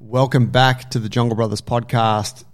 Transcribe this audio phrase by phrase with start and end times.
[0.00, 2.44] Welcome back to the Jungle Brothers podcast.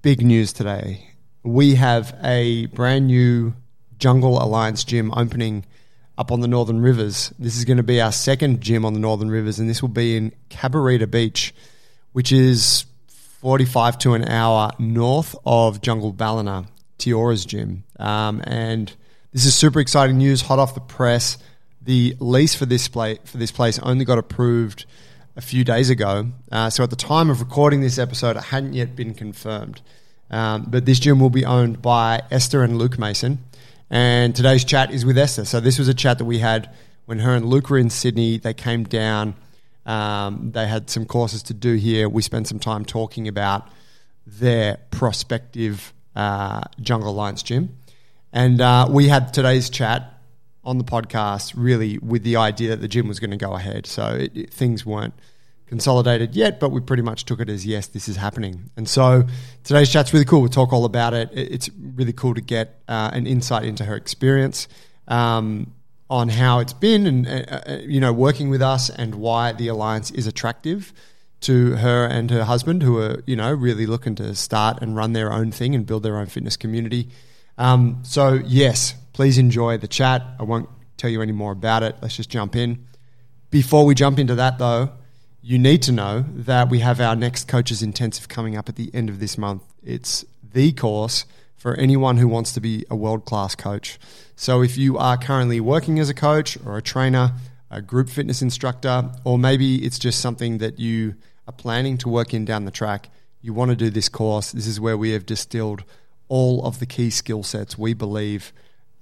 [0.00, 1.06] Big news today.
[1.42, 3.52] We have a brand new
[3.98, 5.66] Jungle Alliance gym opening
[6.16, 7.30] up on the Northern Rivers.
[7.38, 9.90] This is going to be our second gym on the Northern Rivers, and this will
[9.90, 11.54] be in Cabarita Beach,
[12.12, 12.86] which is
[13.42, 16.64] 45 to an hour north of Jungle Ballina,
[16.98, 17.84] Tiora's gym.
[17.98, 18.90] Um, and
[19.32, 21.36] this is super exciting news, hot off the press.
[21.82, 24.86] The lease for this, for this place only got approved–
[25.36, 26.28] a few days ago.
[26.50, 29.80] Uh, so at the time of recording this episode, it hadn't yet been confirmed.
[30.30, 33.38] Um, but this gym will be owned by Esther and Luke Mason.
[33.90, 35.44] And today's chat is with Esther.
[35.44, 36.70] So this was a chat that we had
[37.04, 38.38] when her and Luke were in Sydney.
[38.38, 39.34] They came down.
[39.84, 42.08] Um, they had some courses to do here.
[42.08, 43.68] We spent some time talking about
[44.26, 47.76] their prospective uh, Jungle Alliance gym.
[48.32, 50.11] And uh, we had today's chat
[50.64, 53.86] on the podcast really with the idea that the gym was going to go ahead.
[53.86, 55.14] So it, it, things weren't
[55.66, 58.70] consolidated yet, but we pretty much took it as yes, this is happening.
[58.76, 59.24] And so
[59.64, 60.40] today's chat's really cool.
[60.40, 61.30] We'll talk all about it.
[61.32, 64.68] it it's really cool to get uh, an insight into her experience.
[65.08, 65.72] Um,
[66.12, 69.66] on how it's been and uh, uh, you know working with us and why the
[69.66, 70.92] alliance is attractive
[71.40, 75.14] to her and her husband who are you know really looking to start and run
[75.14, 77.08] their own thing and build their own fitness community
[77.56, 80.22] um, so yes Please enjoy the chat.
[80.38, 81.96] I won't tell you any more about it.
[82.00, 82.86] Let's just jump in.
[83.50, 84.92] Before we jump into that, though,
[85.42, 88.90] you need to know that we have our next coaches intensive coming up at the
[88.94, 89.62] end of this month.
[89.82, 93.98] It's the course for anyone who wants to be a world class coach.
[94.36, 97.32] So if you are currently working as a coach or a trainer,
[97.70, 101.14] a group fitness instructor, or maybe it's just something that you
[101.46, 104.52] are planning to work in down the track, you want to do this course.
[104.52, 105.84] This is where we have distilled
[106.28, 108.52] all of the key skill sets we believe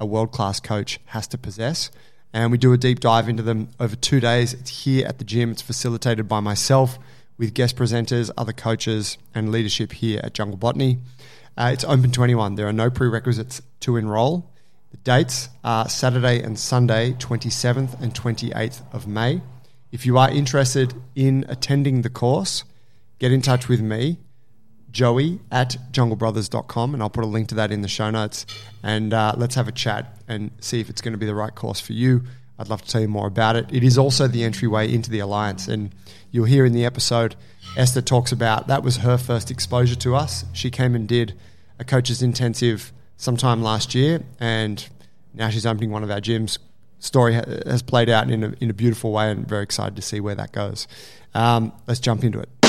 [0.00, 1.90] a world class coach has to possess.
[2.32, 4.54] And we do a deep dive into them over two days.
[4.54, 5.50] It's here at the gym.
[5.52, 6.98] It's facilitated by myself
[7.36, 10.98] with guest presenters, other coaches, and leadership here at Jungle Botany.
[11.56, 12.54] Uh, it's open to anyone.
[12.54, 14.50] There are no prerequisites to enroll.
[14.90, 19.40] The dates are Saturday and Sunday, 27th and 28th of May.
[19.92, 22.64] If you are interested in attending the course,
[23.18, 24.18] get in touch with me
[24.92, 28.46] joey at junglebrothers.com and I'll put a link to that in the show notes.
[28.82, 31.54] And uh, let's have a chat and see if it's going to be the right
[31.54, 32.22] course for you.
[32.58, 33.66] I'd love to tell you more about it.
[33.72, 35.66] It is also the entryway into the Alliance.
[35.66, 35.94] And
[36.30, 37.34] you'll hear in the episode,
[37.76, 40.44] Esther talks about that was her first exposure to us.
[40.52, 41.34] She came and did
[41.78, 44.86] a coach's intensive sometime last year, and
[45.34, 46.58] now she's opening one of our gyms.
[46.98, 50.20] Story has played out in a, in a beautiful way, and very excited to see
[50.20, 50.86] where that goes.
[51.34, 52.59] Um, let's jump into it.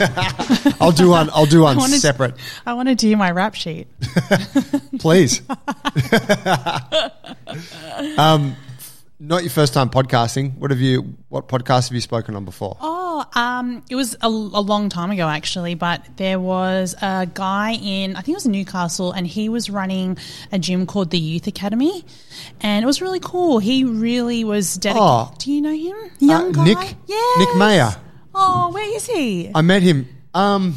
[0.80, 1.30] I'll do one.
[1.32, 2.34] I'll do one I separate.
[2.66, 3.88] I want to do my rap sheet.
[4.98, 5.42] Please.
[8.16, 8.56] um,
[9.22, 10.56] not your first time podcasting.
[10.56, 11.14] What have you?
[11.28, 12.76] What podcast have you spoken on before?
[12.80, 17.72] Oh, um, it was a, a, long time ago actually, but there was a guy
[17.74, 20.16] in I think it was Newcastle, and he was running
[20.50, 22.04] a gym called the Youth Academy,
[22.62, 23.58] and it was really cool.
[23.58, 25.02] He really was dedicated.
[25.06, 26.10] Oh, Do you know him?
[26.18, 26.64] Young uh, guy.
[26.64, 26.94] Nick.
[27.06, 27.32] Yeah.
[27.38, 27.96] Nick Mayer.
[28.34, 29.50] Oh, where is he?
[29.54, 30.08] I met him.
[30.34, 30.76] Um,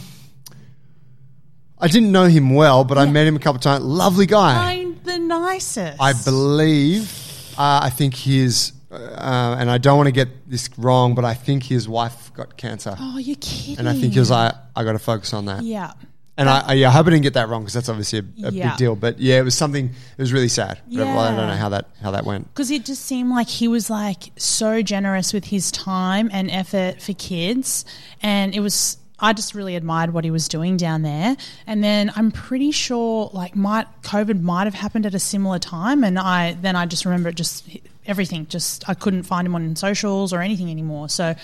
[1.80, 2.98] I didn't know him well, but.
[2.98, 3.84] I met him a couple of times.
[3.84, 4.74] Lovely guy.
[4.74, 6.02] I'm the nicest.
[6.02, 7.12] I believe
[7.58, 11.34] uh, I think his, uh, and I don't want to get this wrong, but I
[11.34, 12.96] think his wife got cancer.
[13.00, 13.80] Oh, you're kidding.
[13.80, 15.64] And I think he was like, I got to focus on that.
[15.64, 15.94] Yeah.
[16.36, 18.48] And I, I, yeah, I hope I didn't get that wrong because that's obviously a,
[18.48, 18.70] a yeah.
[18.70, 18.96] big deal.
[18.96, 19.86] But yeah, it was something.
[19.86, 20.80] It was really sad.
[20.88, 21.04] Yeah.
[21.04, 22.52] I don't know how that how that went.
[22.52, 27.02] Because it just seemed like he was like so generous with his time and effort
[27.02, 27.86] for kids,
[28.24, 31.38] and it was I just really admired what he was doing down there.
[31.66, 36.04] And then I'm pretty sure like might COVID might have happened at a similar time
[36.04, 37.66] and I then I just remember it just
[38.06, 41.08] everything just I couldn't find him on socials or anything anymore.
[41.08, 41.36] So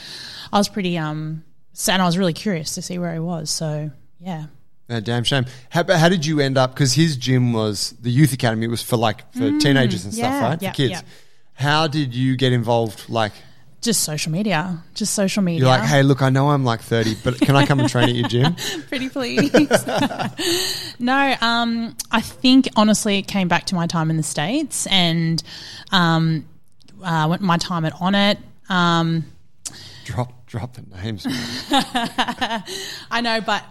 [0.51, 1.45] I was pretty um
[1.87, 3.49] and I was really curious to see where he was.
[3.49, 4.47] So yeah.
[4.89, 5.45] Yeah, damn shame.
[5.69, 6.73] How, how did you end up?
[6.73, 8.65] Because his gym was the youth academy.
[8.65, 10.61] It was for like for mm, teenagers and stuff, right?
[10.61, 10.91] Yeah, for kids.
[10.91, 11.01] Yeah.
[11.53, 13.07] How did you get involved?
[13.07, 13.33] Like
[13.81, 14.83] just social media.
[14.93, 15.61] Just social media.
[15.61, 18.09] You're like, hey, look, I know I'm like 30, but can I come and train
[18.09, 18.55] at your gym?
[18.89, 19.51] Pretty please.
[20.99, 25.41] no, um, I think honestly it came back to my time in the States and
[25.91, 26.45] um,
[27.01, 28.37] uh, my time at Onnit.
[28.69, 29.25] Um,
[30.03, 31.25] drop drop the names.
[33.11, 33.63] I know, but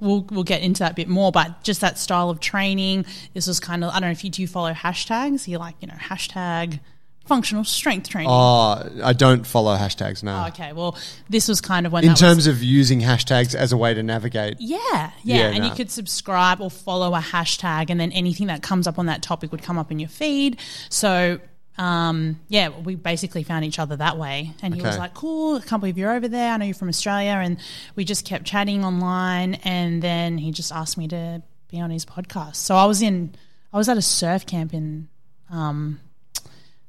[0.00, 1.32] we'll we'll get into that a bit more.
[1.32, 4.30] But just that style of training, this was kind of I don't know if you
[4.30, 5.48] do follow hashtags.
[5.48, 6.80] You like you know hashtag
[7.26, 8.30] functional strength training.
[8.30, 10.44] Oh, I don't follow hashtags now.
[10.44, 10.96] Oh, okay, well,
[11.28, 14.02] this was kind of when In terms was, of using hashtags as a way to
[14.02, 14.56] navigate.
[14.60, 15.66] yeah, yeah, Yeah, and no.
[15.68, 19.22] you could subscribe or follow a hashtag, and then anything that comes up on that
[19.22, 20.58] topic would come up in your feed.
[20.88, 21.40] So.
[21.78, 24.52] Um, yeah, we basically found each other that way.
[24.62, 26.52] And he was like, cool, I can't believe you're over there.
[26.52, 27.32] I know you're from Australia.
[27.42, 27.58] And
[27.94, 29.54] we just kept chatting online.
[29.64, 32.56] And then he just asked me to be on his podcast.
[32.56, 33.34] So I was in,
[33.72, 35.08] I was at a surf camp in
[35.50, 36.00] um,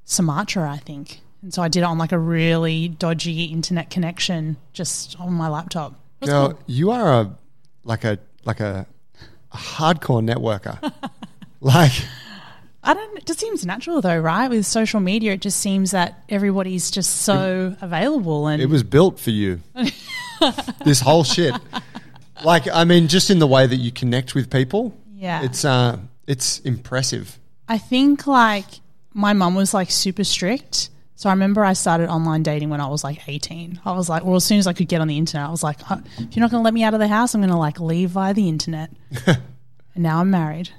[0.05, 1.21] Sumatra, I think.
[1.41, 5.49] And so I did it on like a really dodgy internet connection just on my
[5.49, 5.99] laptop.
[6.21, 6.59] Girl, cool.
[6.65, 7.37] you are a
[7.83, 8.87] like a like a,
[9.51, 10.91] a hardcore networker.
[11.61, 11.91] like
[12.87, 13.17] I don't.
[13.17, 14.47] It just seems natural though, right?
[14.47, 19.19] With social media, it just seems that everybody's just so available and it was built
[19.19, 19.59] for you.
[20.85, 21.53] this whole shit.
[22.45, 24.95] Like I mean, just in the way that you connect with people.
[25.13, 25.43] Yeah.
[25.43, 25.97] It's uh
[26.27, 27.37] it's impressive.
[27.67, 28.79] I think like
[29.13, 30.89] my mum was like super strict.
[31.15, 33.81] So I remember I started online dating when I was like 18.
[33.83, 35.63] I was like, well, as soon as I could get on the internet, I was
[35.63, 37.57] like, if you're not going to let me out of the house, I'm going to
[37.57, 38.91] like leave via the internet.
[39.25, 39.39] and
[39.95, 40.69] now I'm married.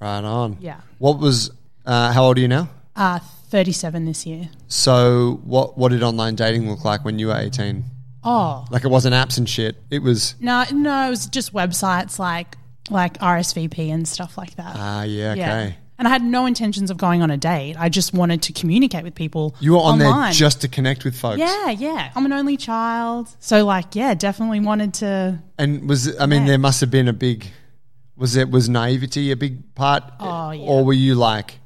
[0.00, 0.56] Right on.
[0.60, 0.80] Yeah.
[0.98, 1.50] What was
[1.86, 2.68] uh, how old are you now?
[2.94, 3.18] Uh,
[3.48, 4.48] 37 this year.
[4.68, 7.84] So what what did online dating look like when you were 18?
[8.24, 9.76] Oh, Like it wasn't apps and shit.
[9.90, 12.56] It was no, no, it was just websites like
[12.90, 14.72] like RSVP and stuff like that.
[14.76, 15.38] ah yeah, okay.
[15.40, 15.72] Yeah.
[15.98, 17.74] And I had no intentions of going on a date.
[17.76, 19.56] I just wanted to communicate with people.
[19.58, 20.22] You were on online.
[20.26, 21.38] there just to connect with folks.
[21.38, 22.12] Yeah, yeah.
[22.14, 23.28] I'm an only child.
[23.40, 26.48] So like, yeah, definitely wanted to And was I mean Yeah.
[26.48, 27.46] there must have been a big
[28.18, 30.02] was it was naivety a big part?
[30.20, 30.66] Oh, yeah.
[30.66, 31.60] Or were you like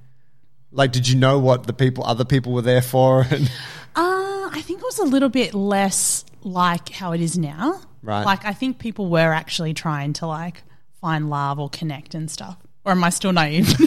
[0.70, 3.26] like did you know what the people other people were there for?
[3.32, 3.50] And
[3.94, 7.80] Uh, I think it was a little bit less like how it is now.
[8.02, 8.24] Right.
[8.24, 10.62] Like I think people were actually trying to like
[11.00, 12.56] find love or connect and stuff.
[12.84, 13.68] Or am I still naive?
[13.80, 13.84] oh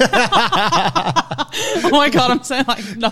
[1.91, 3.11] my god, I'm saying like no,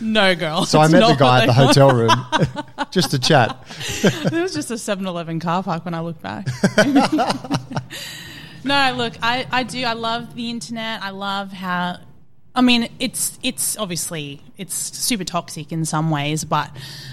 [0.00, 0.64] no, girl.
[0.64, 2.10] so I met the guy at the hotel room
[2.92, 3.56] just to chat.
[4.04, 6.46] It was just a 7-Eleven car park when I look back.
[8.68, 9.84] No, look, I, I do.
[9.84, 11.02] I love the internet.
[11.02, 11.98] I love how.
[12.54, 16.70] I mean, it's it's obviously it's super toxic in some ways, but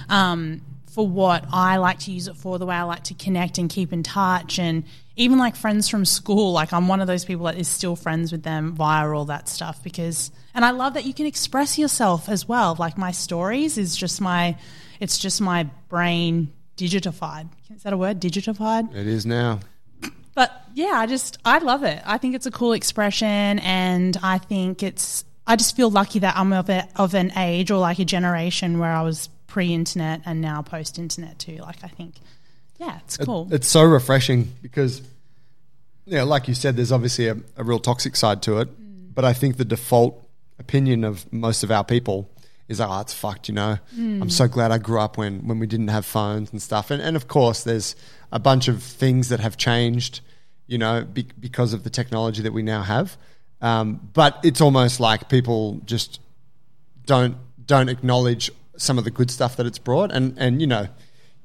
[0.10, 3.58] um, for what I like to use it for, the way I like to connect
[3.58, 4.84] and keep in touch, and
[5.16, 8.32] even like friends from school, like I'm one of those people that is still friends
[8.32, 12.28] with them via all that stuff because, and I love that you can express yourself
[12.28, 12.76] as well.
[12.78, 14.58] Like my stories is just my,
[15.00, 17.48] it's just my brain digitified.
[17.74, 18.20] Is that a word?
[18.20, 18.94] Digitified?
[18.94, 19.62] It is now.
[20.36, 22.02] But yeah, I just I love it.
[22.06, 25.26] I think it's a cool expression, and I think it's.
[25.48, 28.80] I just feel lucky that I'm of a, of an age or like a generation
[28.80, 31.58] where I was pre-internet and now post-internet too.
[31.58, 32.16] Like I think,
[32.80, 33.48] yeah, it's cool.
[33.52, 35.04] It's so refreshing because,
[36.06, 38.70] yeah, like you said, there's obviously a, a real toxic side to it.
[38.70, 39.14] Mm.
[39.14, 40.28] But I think the default
[40.58, 42.28] opinion of most of our people
[42.68, 43.78] is, oh, it's fucked, you know.
[43.96, 44.24] Mm.
[44.24, 46.90] I'm so glad I grew up when, when we didn't have phones and stuff.
[46.90, 47.96] And, and of course, there's
[48.36, 50.20] a bunch of things that have changed,
[50.68, 53.18] you know, be, because of the technology that we now have.
[53.62, 56.20] Um, but it's almost like people just
[57.06, 60.12] don't don't acknowledge some of the good stuff that it's brought.
[60.12, 60.88] And and you know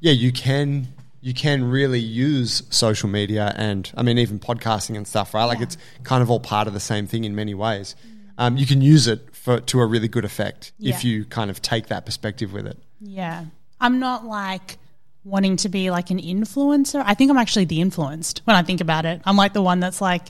[0.01, 0.89] yeah you can
[1.21, 5.45] you can really use social media and I mean even podcasting and stuff right?
[5.45, 5.65] Like Yeah.
[5.65, 7.95] it's kind of all part of the same thing in many ways.
[8.37, 11.63] Um, you can use it for to a really good effect if you kind of
[11.63, 12.79] take that perspective with it.
[13.01, 13.45] Yeah,
[13.81, 14.79] I'm not like
[15.25, 17.03] wanting to be like an influencer.
[17.05, 19.21] I think I'm actually the influenced when I think about it.
[19.25, 20.29] I'm like the one that's like,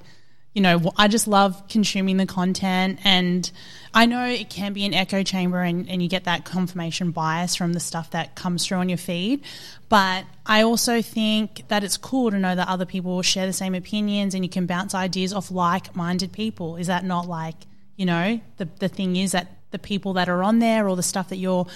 [0.53, 2.99] you know, I just love consuming the content.
[3.05, 3.49] And
[3.95, 7.55] I know it can be an echo chamber and, and you get that confirmation bias
[7.55, 9.45] from the stuff that comes through on your feed.
[9.89, 13.77] But I also think that it's cool to know that other people share the same
[13.77, 16.77] opinions and you can bounce ideas off like minded people.
[16.77, 17.55] Is that not like,
[17.97, 21.03] you know, the, the thing is that the people that are on there or the
[21.03, 21.67] stuff that you're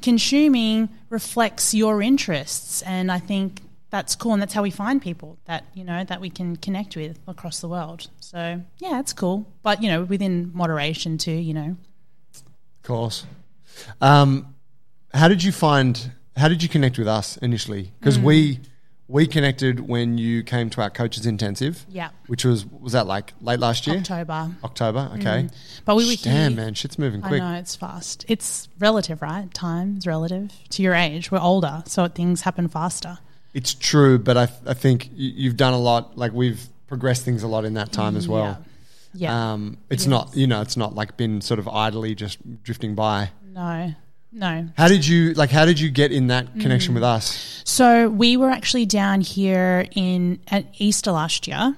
[0.00, 2.82] consuming reflects your interests.
[2.82, 4.32] And I think that's cool.
[4.32, 7.60] And that's how we find people that, you know, that we can connect with across
[7.60, 8.08] the world.
[8.20, 9.46] So, yeah, it's cool.
[9.62, 11.76] But, you know, within moderation too, you know.
[12.32, 13.24] of course
[14.00, 14.54] um,
[15.14, 18.22] how did you find how did you connect with us initially because Mm.
[18.24, 18.60] we
[19.12, 22.10] we connected when you came to our coaches intensive Yeah.
[22.26, 24.50] which was was that like late last year October.
[24.64, 25.48] October, okay.
[25.84, 26.62] But we were Damn, here.
[26.64, 28.24] man, shit's moving I know it's fast.
[28.28, 29.52] It's relative, right?
[29.52, 31.30] Time is relative to your age.
[31.30, 33.18] We're older, so things happen faster.
[33.54, 36.16] It's true, but I, I think you've done a lot.
[36.16, 38.44] Like we've progressed things a lot in that time as well.
[38.44, 38.56] Yeah.
[39.14, 39.52] Yeah.
[39.52, 42.94] Um, it's It not, you know, it's not like been sort of idly just drifting
[42.94, 43.30] by.
[43.52, 43.94] no.
[44.32, 44.66] No.
[44.76, 45.50] How did you like?
[45.50, 46.94] How did you get in that connection Mm.
[46.94, 47.62] with us?
[47.64, 51.76] So we were actually down here in at Easter last year,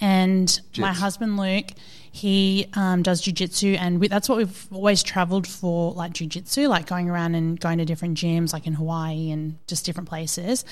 [0.00, 1.66] and my husband Luke,
[2.10, 6.86] He um, does jujitsu, and we, that's what we've always traveled for, like jujitsu, like
[6.86, 10.64] going around and going to different gyms, like in Hawaii and just different places.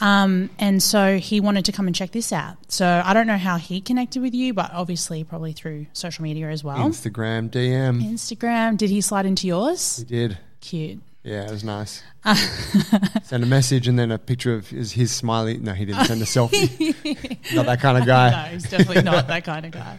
[0.00, 2.56] Um, and so he wanted to come and check this out.
[2.68, 6.50] So I don't know how he connected with you, but obviously probably through social media
[6.50, 6.78] as well.
[6.78, 8.00] Instagram DM.
[8.02, 8.76] Instagram.
[8.76, 9.96] Did he slide into yours?
[9.96, 10.38] He did.
[10.62, 11.00] Cute.
[11.24, 12.02] Yeah, it was nice.
[13.22, 15.56] send a message and then a picture of his, his smiley.
[15.56, 16.74] No, he didn't send a selfie.
[17.54, 18.30] Not that kind of guy.
[18.48, 19.98] no, he's definitely not that kind of guy.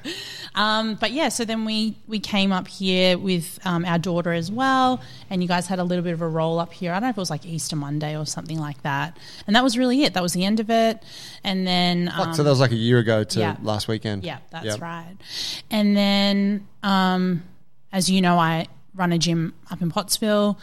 [0.56, 4.52] Um, but yeah, so then we we came up here with um, our daughter as
[4.52, 6.92] well, and you guys had a little bit of a roll up here.
[6.92, 9.18] I don't know if it was like Easter Monday or something like that,
[9.48, 10.14] and that was really it.
[10.14, 11.02] That was the end of it,
[11.44, 13.56] and then um, so that was like a year ago to yeah.
[13.62, 14.24] last weekend.
[14.24, 14.82] yeah, that's Yep.
[14.82, 15.16] right.
[15.72, 17.44] And then, um,
[17.92, 20.60] as you know, I run a gym up in Pottsville,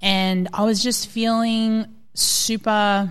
[0.00, 3.10] and I was just feeling super.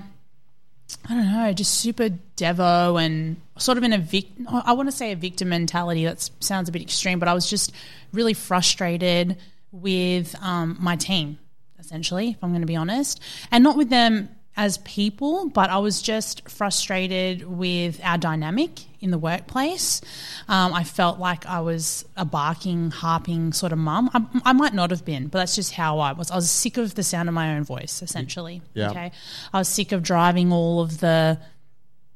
[1.10, 4.27] I don't know, just super devo and sort of in a vic.
[4.48, 6.06] I want to say a victim mentality.
[6.06, 7.72] That sounds a bit extreme, but I was just
[8.12, 9.38] really frustrated
[9.72, 11.39] with um, my team,
[11.80, 15.79] essentially, if I'm going to be honest, and not with them as people, but I
[15.79, 20.00] was just frustrated with our dynamic in the workplace.
[20.48, 24.12] Um, I felt like I was a barking, harping sort of mum.
[24.13, 26.29] I, I might not have been, but that's just how I was.
[26.29, 28.62] I was sick of the sound of my own voice, essentially.
[28.75, 28.91] Yeah.
[28.91, 29.12] Okay.
[29.51, 31.39] I was sick of driving all of the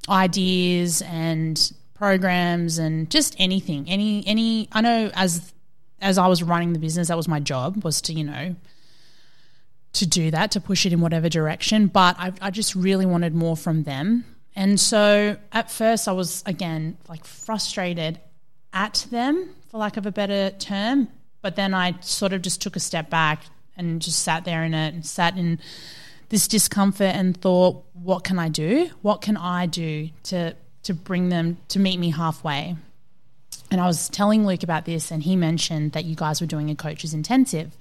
[0.08, 3.88] ideas and programs and just anything.
[3.88, 5.52] Any any I know as
[6.00, 8.54] as I was running the business, that was my job was to, you know,
[9.94, 11.86] to do that, to push it in whatever direction.
[11.86, 14.24] But I, I just really wanted more from them.
[14.54, 18.20] And so at first I was again like frustrated
[18.72, 21.08] at them, for lack of a better term.
[21.42, 23.44] But then I sort of just took a step back
[23.76, 25.60] and just sat there in it and sat in
[26.28, 28.90] this discomfort and thought, what can I do?
[29.02, 32.76] What can I do to to bring them to meet me halfway?
[33.70, 36.70] And I was telling Luke about this, and he mentioned that you guys were doing
[36.70, 37.76] a coaches intensive.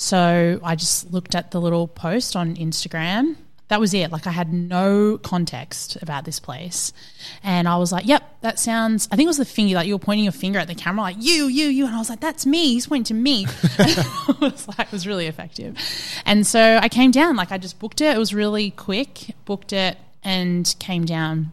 [0.00, 3.36] So I just looked at the little post on Instagram.
[3.68, 4.10] That was it.
[4.10, 6.94] Like I had no context about this place.
[7.42, 9.94] And I was like, yep, that sounds, I think it was the finger, like you
[9.94, 11.84] were pointing your finger at the camera, like you, you, you.
[11.84, 12.68] And I was like, that's me.
[12.68, 13.44] He's pointing to me.
[13.78, 15.76] it was like, it was really effective.
[16.24, 18.16] And so I came down, like I just booked it.
[18.16, 21.52] It was really quick, booked it and came down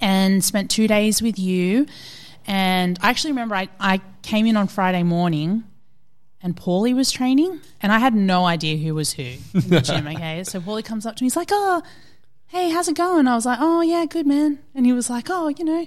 [0.00, 1.88] and spent two days with you.
[2.46, 5.64] And I actually remember I, I came in on Friday morning
[6.42, 10.06] and Paulie was training, and I had no idea who was who in the gym.
[10.06, 11.82] Okay, so Paulie comes up to me, he's like, "Oh,
[12.46, 15.26] hey, how's it going?" I was like, "Oh, yeah, good, man." And he was like,
[15.28, 15.86] "Oh, you know."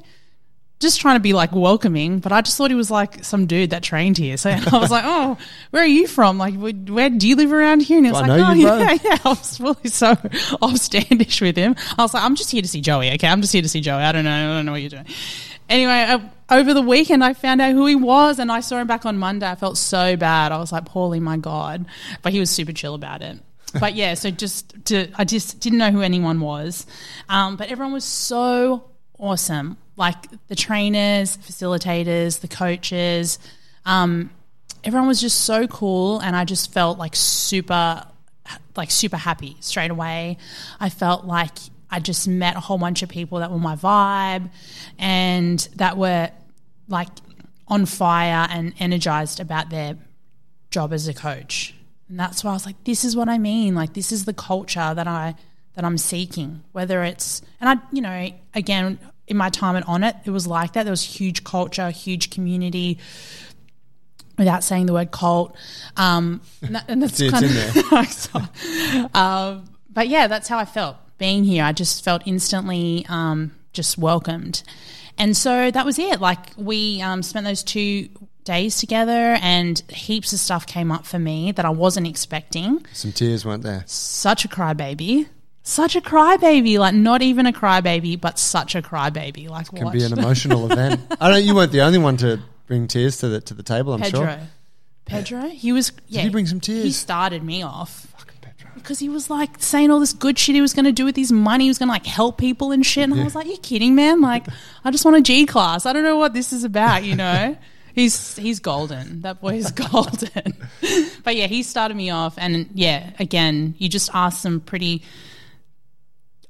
[0.79, 3.69] Just trying to be like welcoming, but I just thought he was like some dude
[3.69, 4.35] that trained here.
[4.35, 5.37] So I was like, "Oh,
[5.71, 6.37] where are you from?
[6.37, 8.67] Like, where, where do you live around here?" And he was I like, "Oh, you,
[8.67, 10.13] bro." yeah, yeah." I was really so
[10.61, 11.75] offstandish with him.
[11.97, 13.11] I was like, "I'm just here to see Joey.
[13.13, 14.01] Okay, I'm just here to see Joey.
[14.03, 14.31] I don't know.
[14.31, 15.05] I don't know what you're doing."
[15.69, 16.19] Anyway, uh,
[16.53, 19.17] over the weekend, I found out who he was, and I saw him back on
[19.17, 19.49] Monday.
[19.49, 20.51] I felt so bad.
[20.51, 21.85] I was like, "Paulie, my god!"
[22.21, 23.39] But he was super chill about it.
[23.79, 26.85] But yeah, so just to, I just didn't know who anyone was,
[27.27, 29.77] um, but everyone was so awesome.
[29.95, 30.15] Like
[30.47, 33.39] the trainers, facilitators, the coaches,
[33.83, 34.29] um,
[34.83, 38.05] everyone was just so cool, and I just felt like super,
[38.75, 40.37] like super happy straight away.
[40.79, 41.57] I felt like
[41.89, 44.51] I just met a whole bunch of people that were my vibe,
[44.99, 46.29] and that were
[46.93, 47.09] like
[47.67, 49.97] on fire and energized about their
[50.71, 51.75] job as a coach.
[52.07, 53.75] And that's why I was like, this is what I mean.
[53.75, 55.35] Like this is the culture that I
[55.75, 56.63] that I'm seeking.
[56.71, 60.73] Whether it's and I, you know, again in my time at Onnit, it was like
[60.73, 60.83] that.
[60.83, 62.99] There was huge culture, huge community.
[64.35, 65.55] Without saying the word cult,
[65.95, 70.97] um, and, that, and that's It's- kind of um, but yeah, that's how I felt
[71.19, 71.63] being here.
[71.63, 74.63] I just felt instantly um, just welcomed,
[75.17, 76.19] and so that was it.
[76.19, 78.09] Like we um, spent those two
[78.43, 82.85] days together, and heaps of stuff came up for me that I wasn't expecting.
[82.93, 83.83] Some tears weren't there.
[83.85, 85.27] Such a crybaby.
[85.65, 89.47] Such a crybaby, like not even a crybaby, but such a crybaby.
[89.49, 89.93] Like it Can what?
[89.93, 90.99] be an emotional event.
[91.21, 91.43] I don't.
[91.43, 93.93] You weren't the only one to bring tears to the to the table.
[93.93, 94.19] I'm Pedro.
[94.25, 94.39] sure.
[95.05, 95.49] Pedro, Pedro?
[95.49, 95.93] he was.
[96.07, 96.83] yeah, he bring some tears?
[96.83, 98.12] He started me off.
[98.83, 101.15] Because he was like saying all this good shit he was going to do with
[101.15, 101.65] his money.
[101.65, 103.09] He was going to like help people and shit.
[103.09, 104.21] And I was like, "You kidding, man?
[104.21, 104.45] Like,
[104.83, 105.85] I just want a G class.
[105.85, 107.57] I don't know what this is about, you know."
[107.95, 109.21] He's he's golden.
[109.21, 110.57] That boy is golden.
[111.23, 115.03] but yeah, he started me off, and yeah, again, you just asked some pretty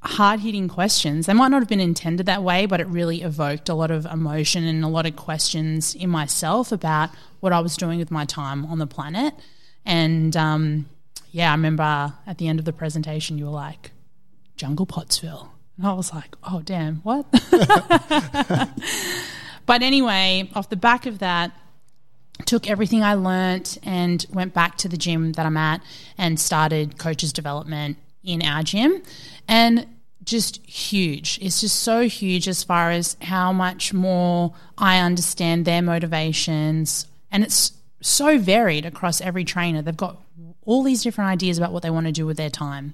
[0.03, 1.25] hard hitting questions.
[1.25, 4.05] They might not have been intended that way, but it really evoked a lot of
[4.05, 7.09] emotion and a lot of questions in myself about
[7.39, 9.33] what I was doing with my time on the planet.
[9.85, 10.85] And um,
[11.33, 13.89] yeah, I remember uh, at the end of the presentation, you were like,
[14.55, 15.51] Jungle Pottsville.
[15.77, 17.25] And I was like, oh, damn, what?
[19.65, 21.51] but anyway, off the back of that,
[22.45, 25.81] took everything I learnt and went back to the gym that I'm at
[26.19, 29.01] and started coaches development in our gym.
[29.47, 29.87] And
[30.23, 31.39] just huge.
[31.41, 37.07] It's just so huge as far as how much more I understand their motivations.
[37.31, 39.81] And it's so varied across every trainer.
[39.81, 40.22] They've got
[40.65, 42.93] all these different ideas about what they want to do with their time.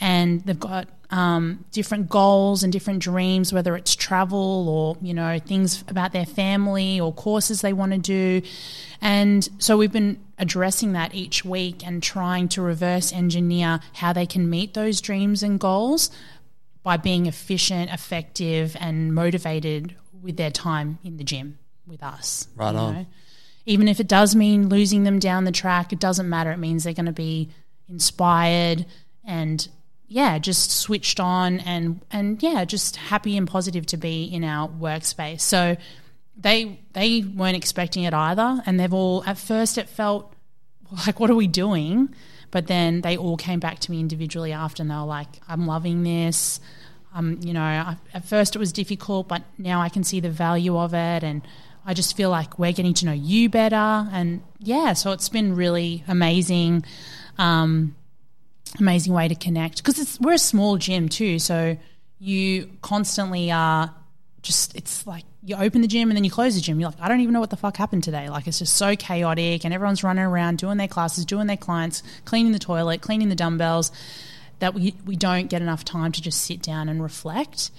[0.00, 5.38] And they've got um, different goals and different dreams, whether it's travel or, you know,
[5.38, 8.42] things about their family or courses they want to do.
[9.00, 14.26] And so we've been addressing that each week and trying to reverse engineer how they
[14.26, 16.10] can meet those dreams and goals
[16.82, 22.48] by being efficient, effective, and motivated with their time in the gym with us.
[22.56, 23.06] Right on.
[23.66, 26.50] Even if it does mean losing them down the track, it doesn't matter.
[26.52, 27.50] It means they're going to be
[27.88, 28.86] inspired
[29.24, 29.68] and
[30.06, 34.68] yeah, just switched on and and yeah, just happy and positive to be in our
[34.68, 35.40] workspace.
[35.40, 35.76] So
[36.36, 40.32] they they weren't expecting it either, and they've all at first it felt
[41.06, 42.14] like what are we doing?
[42.50, 45.66] But then they all came back to me individually after, and they were like, "I'm
[45.66, 46.60] loving this."
[47.14, 50.30] Um, you know, I, at first it was difficult, but now I can see the
[50.30, 51.42] value of it, and
[51.86, 55.54] I just feel like we're getting to know you better, and yeah, so it's been
[55.54, 56.84] really amazing.
[57.38, 57.96] Um,
[58.80, 61.76] amazing way to connect because we're a small gym too, so
[62.18, 63.94] you constantly are
[64.42, 66.78] just it's like you open the gym and then you close the gym.
[66.78, 68.28] You're like, I don't even know what the fuck happened today.
[68.28, 72.02] Like it's just so chaotic and everyone's running around doing their classes, doing their clients,
[72.24, 73.90] cleaning the toilet, cleaning the dumbbells,
[74.60, 77.70] that we we don't get enough time to just sit down and reflect.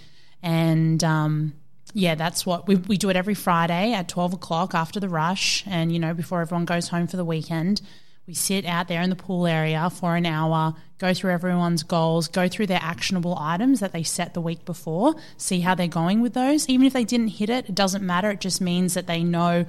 [0.43, 1.53] And um,
[1.97, 5.63] yeah, that's what we we do it every Friday at twelve o'clock after the rush,
[5.65, 7.81] and you know before everyone goes home for the weekend.
[8.27, 12.27] We sit out there in the pool area for an hour, go through everyone's goals,
[12.27, 16.21] go through their actionable items that they set the week before, see how they're going
[16.21, 16.67] with those.
[16.67, 18.31] Even if they didn't hit it, it doesn't matter.
[18.31, 19.65] It just means that they know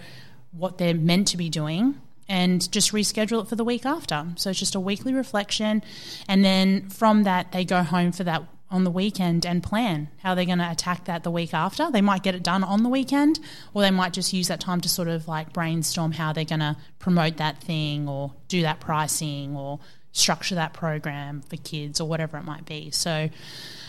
[0.51, 4.27] what they're meant to be doing and just reschedule it for the week after.
[4.35, 5.83] So it's just a weekly reflection.
[6.27, 10.35] And then from that, they go home for that on the weekend and plan how
[10.35, 11.91] they're going to attack that the week after.
[11.91, 13.39] They might get it done on the weekend,
[13.75, 16.61] or they might just use that time to sort of like brainstorm how they're going
[16.61, 19.79] to promote that thing or do that pricing or
[20.13, 22.91] structure that program for kids or whatever it might be.
[22.91, 23.29] So,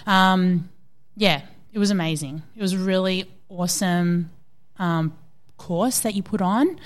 [0.06, 0.70] um,
[1.16, 1.42] yeah,
[1.74, 2.44] it was amazing.
[2.56, 4.30] It was a really awesome
[4.78, 5.18] um,
[5.58, 6.80] course that you put on,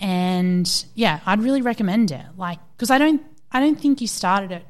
[0.00, 2.24] and yeah, I'd really recommend it.
[2.36, 3.22] Like, because I don't,
[3.52, 4.64] I don't think you started it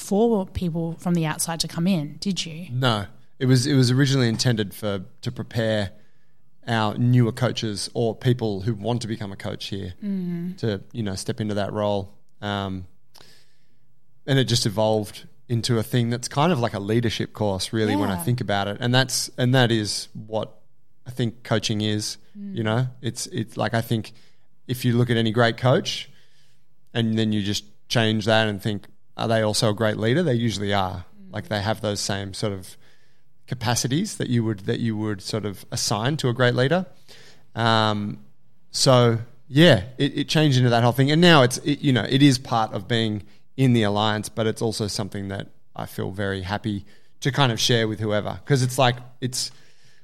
[0.00, 2.66] for people from the outside to come in, did you?
[2.72, 3.06] No,
[3.38, 5.92] it was it was originally intended for to prepare
[6.66, 10.56] our newer coaches or people who want to become a coach here mm.
[10.58, 12.86] to you know step into that role, um,
[14.26, 17.92] and it just evolved into a thing that's kind of like a leadership course, really,
[17.92, 17.98] yeah.
[17.98, 20.60] when I think about it, and that's and that is what
[21.06, 22.16] I think coaching is.
[22.38, 22.56] Mm.
[22.56, 24.12] You know, it's it's like I think
[24.66, 26.08] if you look at any great coach,
[26.94, 28.86] and then you just change that and think
[29.20, 30.22] are they also a great leader?
[30.22, 31.04] They usually are.
[31.20, 31.32] Mm.
[31.32, 32.76] Like they have those same sort of
[33.46, 36.86] capacities that you would that you would sort of assign to a great leader.
[37.54, 38.24] Um,
[38.70, 42.06] so yeah, it, it, changed into that whole thing, and now it's it, you know
[42.08, 43.24] it is part of being
[43.56, 46.86] in the alliance, but it's also something that I feel very happy
[47.20, 49.50] to kind of share with whoever because it's like it's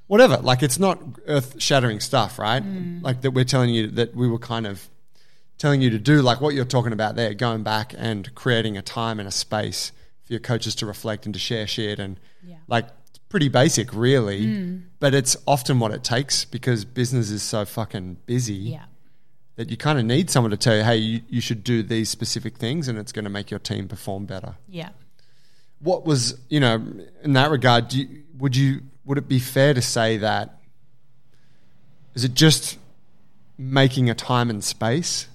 [0.06, 3.02] whatever like it's not earth shattering stuff right mm.
[3.02, 4.88] like that we're telling you that we were kind of
[5.58, 8.82] telling you to do, like what you're talking about there, going back and creating a
[8.82, 9.92] time and a space
[10.24, 12.56] for your coaches to reflect and to share shit and yeah.
[12.68, 12.86] like
[13.28, 14.82] pretty basic really, mm.
[15.00, 18.54] but it's often what it takes because business is so fucking busy.
[18.54, 18.84] Yeah.
[19.56, 22.10] That you kind of need someone to tell you, hey, you, you should do these
[22.10, 24.56] specific things and it's going to make your team perform better.
[24.68, 24.90] Yeah.
[25.80, 26.74] What was, you know,
[27.22, 30.58] in that regard, you, would you, would it be fair to say that,
[32.14, 32.78] is it just
[33.56, 35.28] making a time and space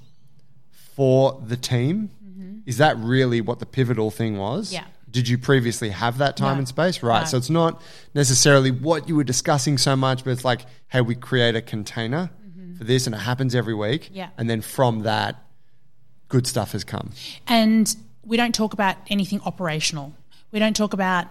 [1.02, 2.12] for the team.
[2.24, 2.60] Mm-hmm.
[2.68, 4.72] Is that really what the pivotal thing was?
[4.72, 4.86] Yeah.
[5.10, 6.60] Did you previously have that time no.
[6.60, 7.02] and space?
[7.02, 7.22] Right.
[7.22, 7.26] No.
[7.26, 7.82] So it's not
[8.14, 12.30] necessarily what you were discussing so much, but it's like, hey, we create a container
[12.48, 12.76] mm-hmm.
[12.76, 14.10] for this and it happens every week.
[14.14, 14.30] Yeah.
[14.38, 15.44] And then from that,
[16.28, 17.14] good stuff has come.
[17.48, 20.14] And we don't talk about anything operational.
[20.52, 21.26] We don't talk about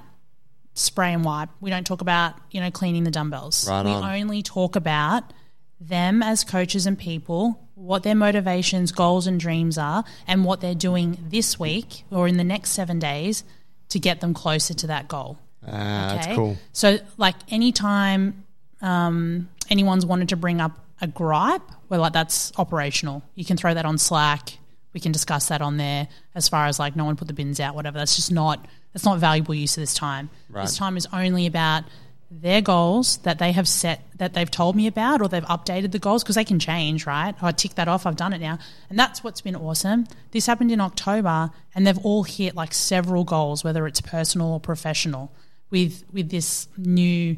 [0.75, 1.51] spray and wipe.
[1.61, 3.69] We don't talk about, you know, cleaning the dumbbells.
[3.69, 4.21] Right we on.
[4.21, 5.33] only talk about
[5.81, 10.75] them as coaches and people, what their motivations, goals, and dreams are, and what they're
[10.75, 13.43] doing this week or in the next seven days
[13.89, 15.39] to get them closer to that goal.
[15.67, 16.15] Ah, okay?
[16.15, 16.59] that's cool.
[16.73, 18.45] So, like, anytime
[18.83, 23.23] um, anyone's wanted to bring up a gripe, well, like that's operational.
[23.35, 24.59] You can throw that on Slack.
[24.93, 26.09] We can discuss that on there.
[26.35, 27.99] As far as like, no one put the bins out, whatever.
[27.99, 28.67] That's just not.
[28.93, 30.31] That's not valuable use of this time.
[30.49, 30.63] Right.
[30.63, 31.85] This time is only about
[32.31, 35.99] their goals that they have set that they've told me about or they've updated the
[35.99, 37.35] goals because they can change, right?
[37.43, 38.59] Oh, I tick that off, I've done it now.
[38.89, 40.07] And that's what's been awesome.
[40.31, 44.61] This happened in October and they've all hit like several goals, whether it's personal or
[44.61, 45.33] professional,
[45.71, 47.37] with with this new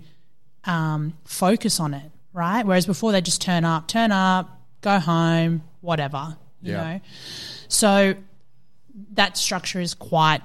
[0.65, 2.65] um, focus on it, right?
[2.67, 6.83] Whereas before they just turn up, turn up, go home, whatever, you Yeah.
[6.95, 7.01] know.
[7.69, 8.15] So
[9.15, 10.43] that structure is quite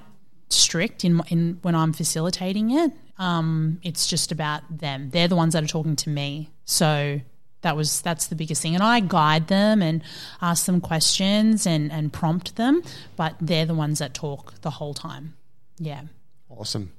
[0.49, 2.93] strict in, in when I'm facilitating it.
[3.19, 5.09] Um, it's just about them.
[5.09, 6.51] They're the ones that are talking to me.
[6.65, 7.21] So
[7.61, 8.75] that was that's the biggest thing.
[8.75, 10.03] And I guide them and
[10.41, 12.83] ask them questions and, and prompt them,
[13.15, 15.35] but they're the ones that talk the whole time.
[15.79, 16.01] Yeah.
[16.49, 16.93] Awesome.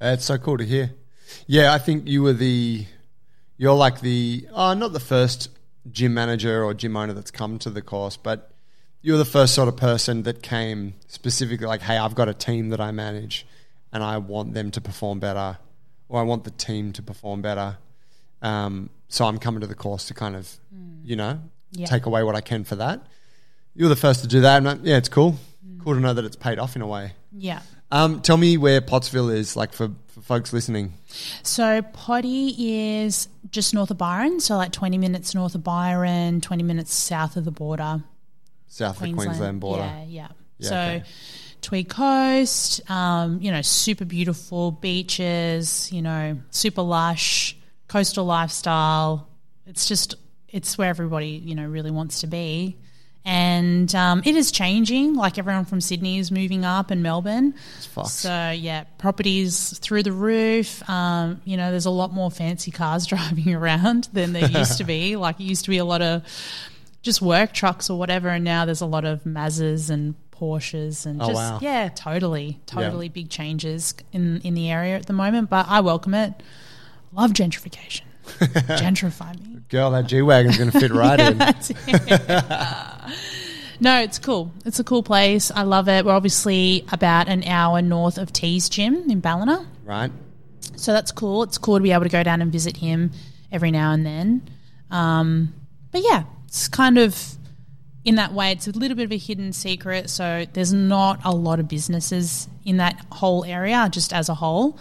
[0.00, 0.94] It's so cool to hear.
[1.46, 2.86] Yeah, I think you were the,
[3.56, 5.50] you're like the, oh, not the first
[5.90, 8.52] gym manager or gym owner that's come to the course, but
[9.00, 12.70] you're the first sort of person that came specifically like, hey, I've got a team
[12.70, 13.46] that I manage
[13.92, 15.58] and I want them to perform better
[16.08, 17.78] or I want the team to perform better.
[18.42, 20.50] Um, so I'm coming to the course to kind of,
[21.02, 21.40] you know,
[21.72, 21.86] Yeah.
[21.86, 23.02] take away what I can for that.
[23.74, 24.58] You're the first to do that.
[24.58, 25.36] And I- yeah, it's cool.
[25.84, 27.12] Cool to know that it's paid off in a way.
[27.32, 27.60] Yeah.
[27.90, 30.94] Um, tell me where Pottsville is, like for, for folks listening.
[31.42, 36.62] So Potty is just north of Byron, so like 20 minutes north of Byron, 20
[36.62, 38.02] minutes south of the border.
[38.66, 39.82] South of the Queensland border.
[39.82, 40.28] Yeah, yeah.
[40.58, 41.02] Yeah, so okay.
[41.62, 47.56] Tweed Coast, um, you know, super beautiful beaches, you know, super lush,
[47.88, 49.28] coastal lifestyle.
[49.66, 50.14] It's just,
[50.48, 52.78] it's where everybody, you know, really wants to be.
[53.24, 55.14] And um, it is changing.
[55.14, 57.54] Like everyone from Sydney is moving up and Melbourne.
[58.22, 60.88] So yeah, properties through the roof.
[60.88, 64.84] Um, you know, there's a lot more fancy cars driving around than there used to
[64.84, 65.16] be.
[65.18, 66.22] Like it used to be a lot of
[67.02, 71.20] just work trucks or whatever, and now there's a lot of Mazdas and Porsches and
[71.20, 71.58] Oh, just wow.
[71.60, 75.50] yeah, totally, totally big changes in in the area at the moment.
[75.50, 76.32] But I welcome it.
[77.12, 78.02] Love gentrification.
[78.38, 79.60] Gentrify me.
[79.70, 81.38] Girl, that G Wagon's going to fit right in.
[81.38, 81.76] That's it.
[83.80, 84.52] no, it's cool.
[84.64, 85.50] It's a cool place.
[85.50, 86.04] I love it.
[86.04, 89.66] We're obviously about an hour north of T's gym in Ballina.
[89.84, 90.10] Right?
[90.76, 91.42] So that's cool.
[91.44, 93.12] It's cool to be able to go down and visit him
[93.50, 94.42] every now and then.
[94.90, 95.54] Um,
[95.90, 97.16] but yeah, it's kind of
[98.04, 100.08] in that way, it's a little bit of a hidden secret.
[100.10, 104.78] So there's not a lot of businesses in that whole area, just as a whole.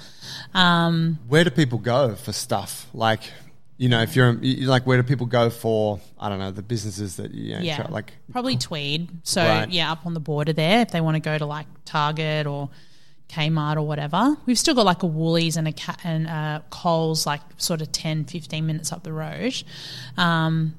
[0.53, 2.87] Um, Where do people go for stuff?
[2.93, 3.21] Like,
[3.77, 7.17] you know, if you're like, where do people go for, I don't know, the businesses
[7.17, 9.09] that, you know, yeah, try- like, probably Tweed.
[9.23, 9.69] So Right.
[9.69, 12.69] yeah, up on the border there, if they want to go to like Target or
[13.29, 14.35] Kmart or whatever.
[14.45, 17.91] We've still got like a Woolies and a Ca- and uh, Coles, like sort of
[17.91, 19.61] 10, 15 minutes up the road.
[20.17, 20.75] Um,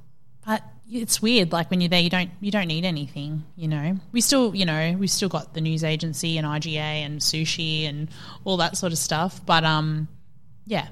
[0.47, 3.45] but it's weird, like when you're there, you don't you don't need anything.
[3.57, 7.21] You know, we still you know we still got the news agency and IGA and
[7.21, 8.09] sushi and
[8.45, 9.41] all that sort of stuff.
[9.45, 10.09] But um,
[10.67, 10.89] yeah,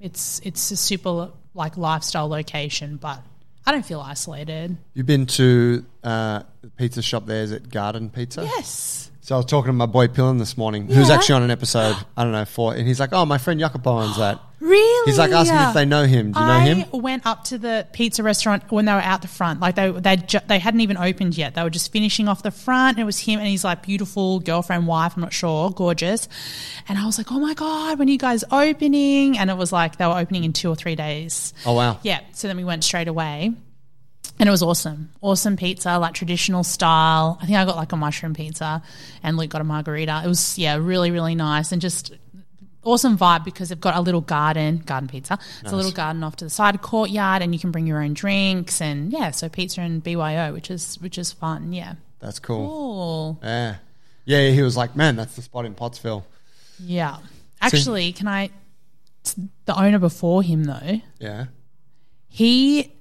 [0.00, 3.22] it's it's a super like lifestyle location, but
[3.66, 4.76] I don't feel isolated.
[4.92, 8.44] you've been to uh, the pizza shop there, is it Garden Pizza?
[8.44, 9.10] Yes.
[9.24, 11.14] So I was talking to my boy Pillin this morning, who's Yeah.
[11.14, 14.00] actually on an episode, I don't know, four, and he's like, oh, my friend Jacopo
[14.02, 14.38] owns that.
[14.60, 15.06] Really?
[15.10, 16.32] He's like asking if they know him.
[16.32, 16.78] Do you know him?
[16.78, 17.02] I him?
[17.02, 19.60] went up to the pizza restaurant when they were out the front.
[19.60, 21.54] Like they they ju- they hadn't even opened yet.
[21.54, 22.96] They were just finishing off the front.
[22.98, 25.14] And it was him and his like beautiful girlfriend, wife.
[25.16, 26.28] I'm not sure, gorgeous.
[26.86, 29.38] And I was like, oh my god, when are you guys opening?
[29.38, 31.52] And it was like they were opening in two or three days.
[31.66, 31.98] Oh, wow.
[32.02, 32.20] Yeah.
[32.32, 33.52] So then we went straight away.
[34.38, 35.10] And it was awesome.
[35.20, 37.38] Awesome pizza, like traditional style.
[37.40, 38.82] I think I got like a mushroom pizza
[39.22, 40.22] and Luke got a margarita.
[40.24, 42.12] It was, yeah, really, really nice and just
[42.82, 45.38] awesome vibe because they've got a little garden, garden pizza.
[45.62, 48.12] It's a little garden off to the side, courtyard, and you can bring your own
[48.14, 51.72] drinks and yeah, so pizza and BYO, which is which is fun.
[51.72, 51.94] Yeah.
[52.18, 52.68] That's cool.
[52.68, 53.40] Cool.
[53.42, 53.76] Yeah.
[54.26, 56.26] Yeah, yeah, he was like, man, that's the spot in Pottsville.
[56.80, 57.18] Yeah.
[57.60, 58.50] Actually, can I
[59.64, 61.46] the owner before him though, Yeah.
[62.28, 62.92] he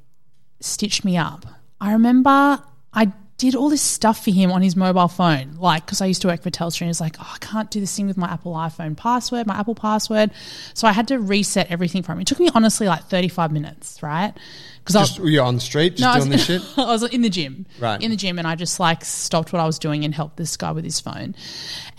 [0.64, 1.46] stitched me up.
[1.82, 6.00] I remember I did all this stuff for him on his mobile phone, like because
[6.02, 6.82] I used to work for Telstra.
[6.82, 9.48] And he was like, "Oh, I can't do this thing with my Apple iPhone password,
[9.48, 10.32] my Apple password."
[10.74, 12.22] So I had to reset everything for him.
[12.22, 14.34] It took me honestly like thirty-five minutes, right?
[14.80, 16.78] Because I Just, you're on the street, just no, doing was, this shit?
[16.78, 18.02] I was in the gym, Right.
[18.02, 20.56] In the gym, and I just like stopped what I was doing and helped this
[20.56, 21.36] guy with his phone.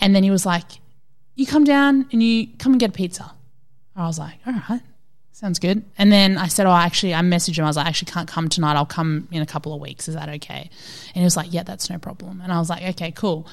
[0.01, 0.65] And then he was like,
[1.35, 3.33] "You come down and you come and get a pizza."
[3.97, 4.81] I was like, "All right,
[5.37, 7.65] sounds good." And then I said, "Oh, actually, I messaged him.
[7.65, 8.77] I was like, I actually can't come tonight.
[8.77, 10.09] I'll come in a couple of weeks.
[10.09, 10.71] Is that okay?"
[11.15, 13.47] And he was like, "Yeah, that's no problem." And I was like, "Okay, cool."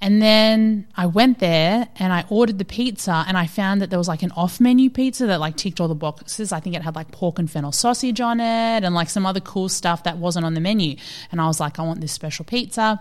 [0.00, 3.98] And then I went there and I ordered the pizza and I found that there
[3.98, 6.52] was like an off menu pizza that like ticked all the boxes.
[6.52, 9.40] I think it had like pork and fennel sausage on it and like some other
[9.40, 10.96] cool stuff that wasn't on the menu.
[11.32, 13.00] And I was like, I want this special pizza.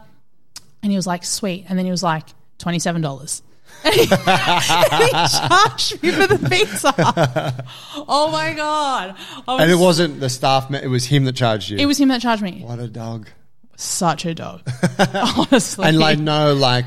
[0.81, 1.65] And he was like, sweet.
[1.69, 2.25] And then he was like,
[2.59, 3.41] $27.
[3.83, 6.93] And he, charged me for the pizza.
[8.07, 9.15] Oh my god!
[9.47, 11.77] Was, And it wasn't the staff, it was him that charged you.
[11.77, 12.61] it was him that charged me.
[12.65, 13.29] what a dog.
[13.75, 14.61] Such a dog,
[15.37, 15.85] honestly.
[15.85, 16.85] And like, no, like,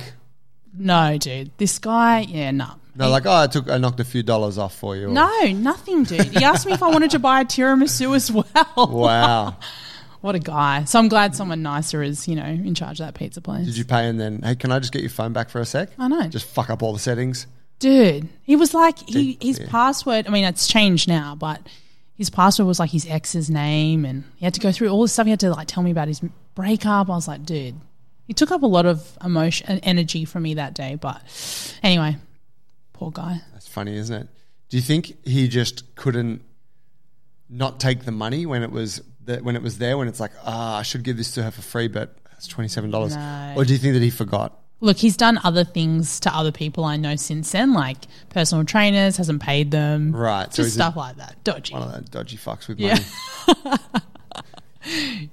[0.77, 2.67] no, dude, this guy, yeah, no.
[2.97, 5.09] no, like, oh, I took, I knocked a few dollars off for you.
[5.09, 6.27] No, nothing, dude.
[6.27, 8.47] He asked me if I wanted to buy a tiramisu as well.
[8.77, 9.57] Wow.
[10.21, 10.85] What a guy.
[10.85, 13.67] So I'm glad someone nicer is, you know, in charge of that pizza place.
[13.67, 15.65] Did you pay and then, hey, can I just get your phone back for a
[15.65, 15.89] sec?
[15.99, 16.29] I know.
[16.29, 17.47] Just fuck up all the settings.
[17.79, 19.67] Dude, he was like, he, his Yeah.
[19.71, 21.67] password, I mean, it's changed now, but
[22.17, 24.05] his password was like his ex's name.
[24.05, 25.25] And he had to go through all this stuff.
[25.25, 26.21] He had to like tell me about his
[26.55, 27.09] breakup.
[27.09, 27.77] I was like, dude,
[28.27, 30.97] he took up a lot of emotion and energy from me that day.
[31.01, 31.23] But
[31.83, 32.19] anyway,
[32.93, 33.41] poor guy.
[33.55, 34.29] That's funny, isn't it?
[34.69, 36.43] Do you think he just couldn't
[37.49, 39.97] not take the money when it was that when it was there?
[39.99, 42.69] When it's like, ah, I should give this to her for free, but it's twenty
[42.69, 43.15] seven dollars.
[43.17, 43.55] No.
[43.57, 44.57] Or do you think that he forgot?
[44.83, 47.99] Look, he's done other things to other people I know since then, like
[48.31, 50.17] personal trainers, hasn't paid them.
[50.17, 51.37] Right, so Just he's a- stuff like that.
[51.45, 51.75] Dodgy.
[51.75, 52.99] One of those dodgy fucks with Yeah.
[53.67, 53.77] money.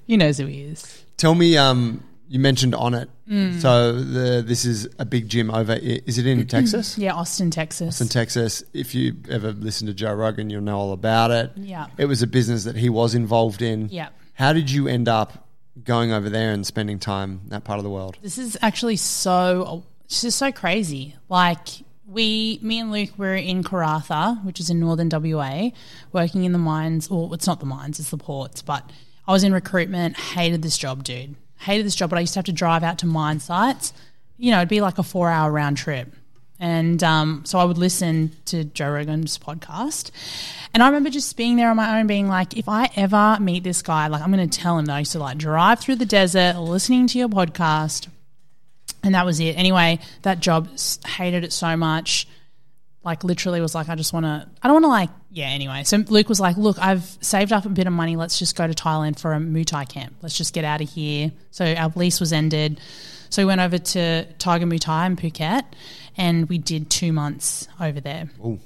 [0.06, 1.04] He knows who he is.
[1.16, 3.08] Tell me, um, you mentioned Onnit.
[3.28, 3.60] Mm.
[3.60, 5.72] So the this is a big gym over.
[5.72, 6.98] Is it in Texas?
[6.98, 7.88] Yeah, Austin, Texas.
[7.88, 8.62] Austin, Texas.
[8.72, 11.52] If you ever listen to Joe Rogan, you'll know all about it.
[11.56, 11.86] Yeah.
[11.96, 13.88] It was a business that he was involved in.
[13.88, 14.10] Yeah.
[14.34, 15.48] How did you end up
[15.82, 18.18] going over there and spending time in that part of the world?
[18.22, 19.84] This is actually so.
[20.08, 21.16] This is so crazy.
[21.28, 21.68] Like
[22.06, 25.70] we, me and Luke were in Karratha, which is in northern WA,
[26.12, 27.10] working in the mines.
[27.10, 28.62] Well, it's not the mines; it's the ports.
[28.62, 28.90] But
[29.26, 30.18] I was in recruitment.
[30.18, 31.36] Hated this job, dude.
[31.58, 32.10] Hated this job.
[32.10, 33.92] But I used to have to drive out to mine sites.
[34.36, 36.14] You know, it'd be like a four-hour round trip.
[36.60, 40.10] And um, so I would listen to Joe Rogan's podcast.
[40.74, 43.62] And I remember just being there on my own, being like, if I ever meet
[43.62, 45.96] this guy, like, I'm going to tell him that I used to like drive through
[45.96, 48.08] the desert listening to your podcast.
[49.04, 49.56] And that was it.
[49.56, 50.68] Anyway, that job,
[51.06, 52.26] hated it so much.
[53.08, 55.82] Like, literally was like, I just want to, I don't want to, like, yeah, anyway.
[55.84, 58.16] So Luke was like, look, I've saved up a bit of money.
[58.16, 60.16] Let's just go to Thailand for a Muay Thai camp.
[60.20, 61.32] Let's just get out of here.
[61.50, 62.80] So our lease was ended.
[63.30, 65.62] So we went over to Tiger Muay Thai in Phuket
[66.18, 68.28] and we did two months over there.
[68.44, 68.60] Ooh.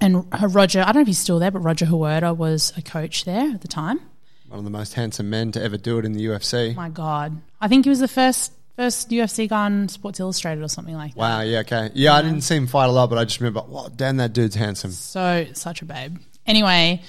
[0.00, 2.82] And uh, Roger, I don't know if he's still there, but Roger Huerta was a
[2.82, 4.00] coach there at the time.
[4.48, 6.74] One of the most handsome men to ever do it in the UFC.
[6.74, 7.40] My God.
[7.60, 11.12] I think he was the first first UFC guy on Sports Illustrated or something like
[11.12, 11.20] that.
[11.20, 11.90] Wow, yeah, okay.
[11.92, 14.32] Yeah, I didn't see him fight a lot, but I just remember, wow, damn, that
[14.32, 14.90] dude's handsome.
[14.92, 16.16] So such a babe.
[16.46, 17.02] Anyway,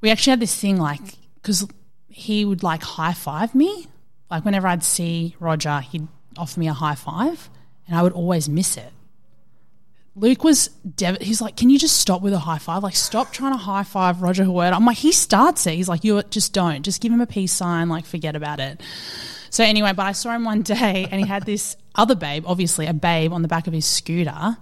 [0.00, 1.00] we actually had this thing like
[1.36, 1.64] because
[2.08, 3.86] he would like high five me.
[4.28, 7.48] Like whenever I'd see Roger, he'd offer me a high five,
[7.86, 8.90] and I would always miss it.
[10.16, 12.82] Luke was dev- he's like, can you just stop with a high five?
[12.82, 14.74] Like, stop trying to high five Roger Huerta.
[14.74, 15.74] I'm like, he starts it.
[15.74, 16.82] He's like, you just don't.
[16.82, 17.88] Just give him a peace sign.
[17.88, 18.80] Like, forget about it.
[19.54, 22.86] So anyway, but I saw him one day and he had this other babe, obviously
[22.86, 24.56] a babe on the back of his scooter.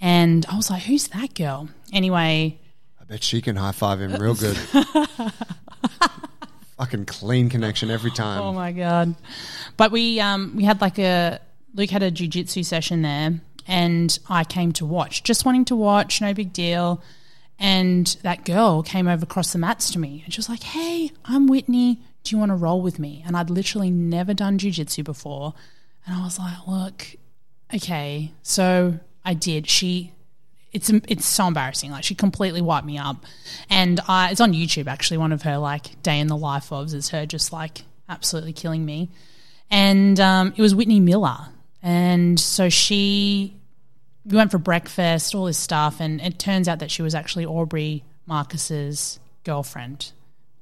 [0.00, 1.68] And I was like, who's that girl?
[1.92, 2.60] Anyway,
[3.00, 4.56] I bet she can high five him real good.
[6.76, 8.40] Fucking clean connection every time.
[8.40, 9.16] oh my god!
[9.76, 11.40] But we um we had like a
[11.74, 16.20] Luke had a jujitsu session there, and I came to watch, just wanting to watch,
[16.20, 17.02] no big deal.
[17.58, 21.10] And that girl came over across the mats to me, and she was like, "Hey,
[21.24, 21.98] I'm Whitney.
[22.26, 25.54] Do you want to roll with me?" And I'd literally never done jujitsu before,
[26.06, 27.16] and I was like, "Look,
[27.74, 29.68] okay." So I did.
[29.68, 30.12] She
[30.72, 31.90] it's it's so embarrassing.
[31.90, 33.24] Like she completely wiped me up,
[33.70, 35.16] and I, it's on YouTube actually.
[35.18, 38.84] One of her like day in the life ofs is her just like absolutely killing
[38.84, 39.08] me,
[39.70, 41.48] and um, it was Whitney Miller,
[41.82, 43.56] and so she
[44.26, 47.46] we went for breakfast, all this stuff, and it turns out that she was actually
[47.46, 50.12] Aubrey Marcus's girlfriend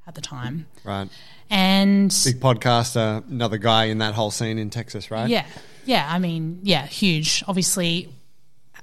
[0.06, 1.08] at the time, Right.
[1.54, 5.28] And Big podcaster, another guy in that whole scene in Texas, right?
[5.28, 5.46] Yeah,
[5.84, 6.04] yeah.
[6.10, 7.44] I mean, yeah, huge.
[7.46, 8.12] Obviously,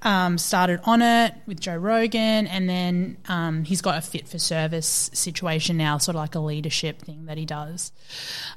[0.04, 5.10] um, started Onnit with Joe Rogan, and then um, he's got a fit for service
[5.12, 7.92] situation now, sort of like a leadership thing that he does.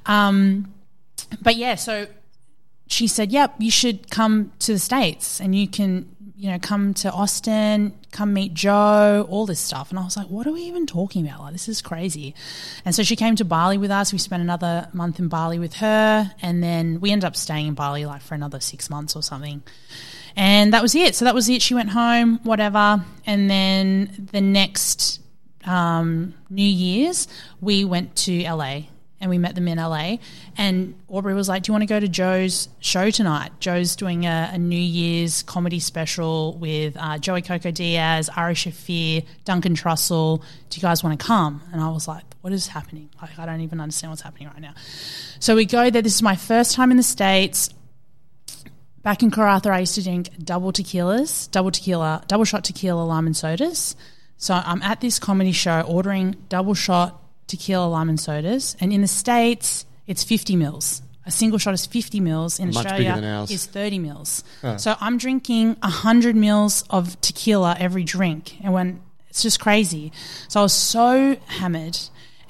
[0.05, 0.73] Um,
[1.41, 2.07] but yeah, so
[2.87, 6.14] she said, "Yep, you should come to the states, and you can."
[6.45, 9.89] You know, come to Austin, come meet Joe, all this stuff.
[9.89, 11.39] And I was like, what are we even talking about?
[11.39, 12.35] Like, this is crazy.
[12.85, 14.13] And so she came to Bali with us.
[14.13, 16.31] We spent another month in Bali with her.
[16.43, 19.63] And then we ended up staying in Bali like for another six months or something.
[20.35, 21.15] And that was it.
[21.15, 21.63] So that was it.
[21.63, 23.03] She went home, whatever.
[23.25, 25.21] And then the next
[25.65, 27.27] um, New Year's,
[27.59, 28.81] we went to LA
[29.21, 30.17] and we met them in LA.
[30.57, 33.51] And Aubrey was like, Do you want to go to Joe's show tonight?
[33.59, 39.25] Joe's doing a, a New Year's comedy special with uh, Joey Coco Diaz, Ari Shaffir,
[39.45, 40.41] Duncan Trussell.
[40.69, 41.61] Do you guys want to come?
[41.71, 43.09] And I was like, What is happening?
[43.21, 44.73] Like, I don't even understand what's happening right now.
[45.39, 46.01] So we go there.
[46.01, 47.69] This is my first time in the States
[49.05, 53.27] back in Karratha, I used to drink double tequilas, double tequila, double shot tequila, lime
[53.27, 53.95] and sodas.
[54.37, 59.01] So I'm at this comedy show ordering double shot tequila, lime and sodas, and in
[59.01, 61.01] the states it's 50 mils.
[61.25, 62.59] A single shot is 50 mils.
[62.59, 64.43] In Much Australia, is 30 mils.
[64.77, 68.57] So I'm drinking 100 mils of tequila every drink.
[68.63, 70.11] And when it's just crazy.
[70.47, 71.97] So I was so hammered.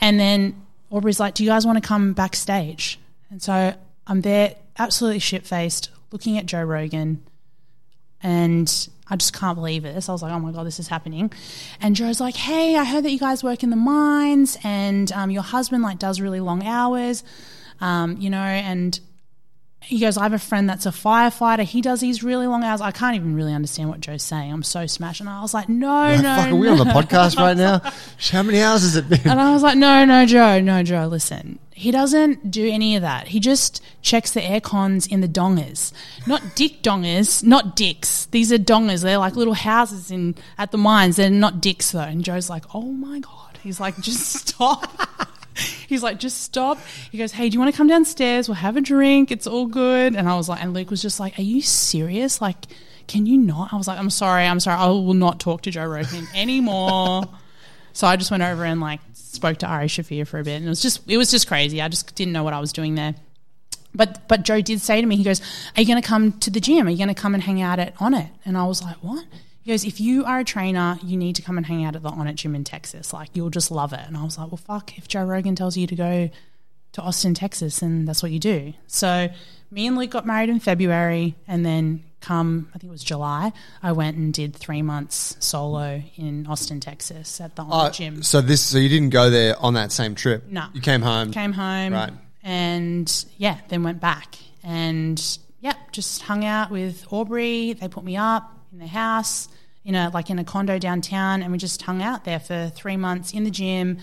[0.01, 2.99] And then Aubrey's like, Do you guys want to come backstage?
[3.29, 3.73] And so
[4.05, 7.23] I'm there, absolutely shit faced, looking at Joe Rogan.
[8.21, 10.09] And I just can't believe this.
[10.09, 11.31] I was like, oh my God, this is happening.
[11.79, 15.29] And Joe's like, hey, I heard that you guys work in the mines and um,
[15.29, 17.23] your husband like does really long hours,
[17.81, 18.99] um, you know, and
[19.85, 21.63] he goes, I have a friend that's a firefighter.
[21.63, 22.81] He does these really long hours.
[22.81, 24.51] I can't even really understand what Joe's saying.
[24.51, 25.19] I'm so smashed.
[25.19, 26.21] And I was like, no, no.
[26.23, 26.71] Fuck, are we no.
[26.71, 27.81] on the podcast right now?
[28.31, 29.21] How many hours has it been?
[29.25, 31.59] And I was like, no, no, Joe, no, Joe, listen.
[31.77, 33.27] He doesn't do any of that.
[33.27, 35.91] He just checks the air cons in the dongers.
[36.25, 38.27] Not dick dongers, not dicks.
[38.27, 39.03] These are dongers.
[39.03, 41.17] They're like little houses in at the mines.
[41.17, 41.99] They're not dicks though.
[41.99, 43.59] And Joe's like, oh my God.
[43.61, 44.89] He's like, just stop.
[45.85, 46.79] He's like, just stop.
[47.11, 48.47] He goes, hey, do you want to come downstairs?
[48.47, 49.29] We'll have a drink.
[49.29, 50.15] It's all good.
[50.15, 52.39] And I was like, and Luke was just like, are you serious?
[52.39, 52.67] Like,
[53.07, 53.73] can you not?
[53.73, 54.45] I was like, I'm sorry.
[54.45, 54.79] I'm sorry.
[54.79, 57.25] I will not talk to Joe Rogan anymore.
[57.93, 58.99] So I just went over and like
[59.36, 61.82] spoke to Ari Shaffir for a bit, and it was just it was just crazy.
[61.82, 63.15] I just didn't know what I was doing there.
[63.93, 65.41] But but Joe did say to me, he goes,
[65.76, 66.88] "Are you going to come to the gym?
[66.88, 69.26] Are you going to come and hang out at Onnit?" And I was like, "What?"
[69.62, 72.04] He goes, "If you are a trainer, you need to come and hang out at
[72.04, 73.13] the Onnit gym in Texas.
[73.13, 74.98] Like you'll just love it." And I was like, "Well, fuck!
[74.98, 76.30] If Joe Rogan tells you to go
[76.93, 79.30] to Austin, Texas, and that's what you do." So
[79.71, 83.51] me and Luke got married in February, and then come I think it was July,
[83.84, 88.23] I went and did three months solo in Austin, Texas, at the Oh, gym.
[88.23, 90.47] so this, so you didn't go there on that same trip?
[90.49, 90.65] No.
[90.73, 91.32] You came home.
[91.32, 92.13] came home Right.
[92.43, 95.21] and yeah then went back and
[95.62, 99.47] yeah just hung out with aubrey they put me up in their house
[99.84, 102.97] in a like in a condo downtown and we just hung out there for three
[102.97, 103.99] months in the gym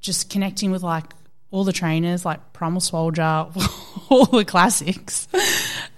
[0.00, 1.04] just connecting with like
[1.52, 3.22] all the trainers like primal soldier
[4.08, 5.26] all the classics.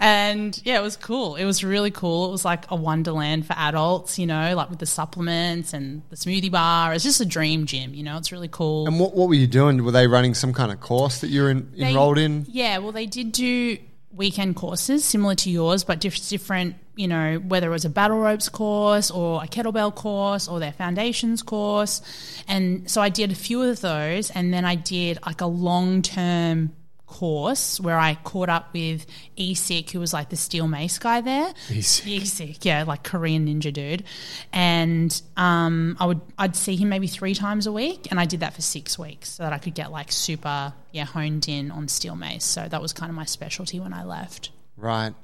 [0.01, 1.37] And yeah it was cool.
[1.37, 2.29] It was really cool.
[2.29, 6.17] It was like a wonderland for adults you know like with the supplements and the
[6.17, 6.95] smoothie bar.
[6.95, 8.87] It's just a dream gym you know it's really cool.
[8.87, 9.85] And what, what were you doing?
[9.85, 12.47] Were they running some kind of course that you were in, They- enrolled in?
[12.49, 13.77] Yeah, well, they did do
[14.15, 16.77] weekend courses similar to yours, but diff- different.
[16.95, 20.73] You know, whether it was a battle ropes course or a kettlebell course or their
[20.73, 22.03] foundations course,
[22.47, 26.03] and so I did a few of those, and then I did like a long
[26.03, 26.73] term
[27.13, 31.53] course where I caught up with Esic, who was like the steel mace guy there.
[31.69, 34.05] Esic, yeah, like Korean ninja dude,
[34.53, 38.41] and um, I would I'd see him maybe three times a week, and I did
[38.41, 41.89] that for six weeks so that I could get like super yeah honed in on
[41.89, 42.45] steel mace.
[42.45, 44.51] So that was kind of my specialty when I left.
[44.77, 45.15] Right.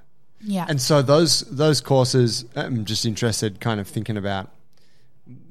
[0.41, 4.51] Yeah, And so those those courses, I'm just interested, kind of thinking about,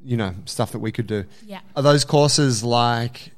[0.06, 1.26] you know, stuff that we could do.
[1.46, 1.60] Yeah.
[1.76, 3.32] Are those courses like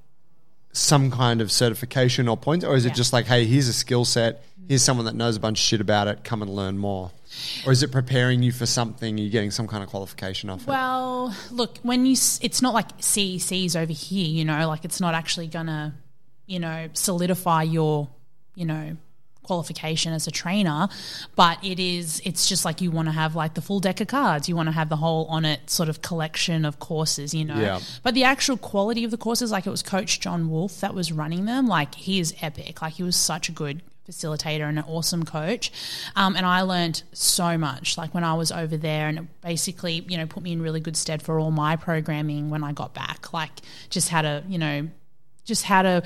[0.71, 4.05] some kind of certification or points, or is it just like, hey, here's a skill
[4.05, 7.11] set, here's someone that knows a bunch of shit about it, come and learn more,
[7.65, 9.17] or is it preparing you for something?
[9.17, 10.67] You're getting some kind of qualification off it.
[10.67, 15.15] Well, look, when you, it's not like CECs over here, you know, like it's not
[15.15, 15.95] actually gonna,
[16.45, 18.09] you know, solidify your,
[18.55, 18.97] you know,
[19.49, 20.87] qualification as a trainer,
[21.35, 24.07] but it is, it's just like you want to have like the full deck of
[24.07, 24.47] cards.
[24.47, 27.59] You want to have the whole Onnit sort of collection of courses, you know.
[27.59, 27.79] Yeah.
[28.03, 31.11] But the actual quality of the courses, like it was Coach John Wolf that was
[31.11, 32.79] running them, like he is epic.
[32.83, 35.71] Like he was such a good facilitator and an awesome coach.
[36.15, 40.05] Um, and I learned so much like when I was over there and it basically,
[40.07, 42.93] you know, put me in really good stead for all my programming when I got
[42.93, 43.33] back.
[43.33, 44.89] Like just how to, you know,
[45.43, 46.03] just how to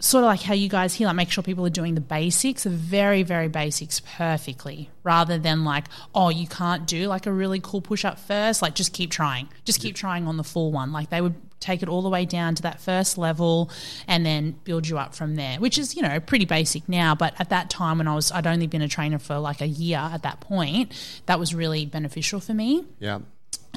[0.00, 2.64] sort of like how you guys here, like make sure people are doing the basics,
[2.64, 5.84] the very, very basics perfectly, rather than like,
[6.14, 8.62] oh, you can't do like a really cool push up first.
[8.62, 9.48] Like just keep trying.
[9.64, 10.90] Just keep trying on the full one.
[10.92, 13.70] Like they would take it all the way down to that first level
[14.08, 17.14] and then build you up from there, which is, you know, pretty basic now.
[17.14, 19.68] But at that time when I was I'd only been a trainer for like a
[19.68, 20.92] year at that point,
[21.26, 22.86] that was really beneficial for me.
[22.98, 23.18] yeah.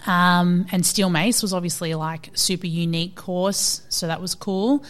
[0.08, 4.84] Um, and Steel Mace was obviously like super unique course, so that was cool.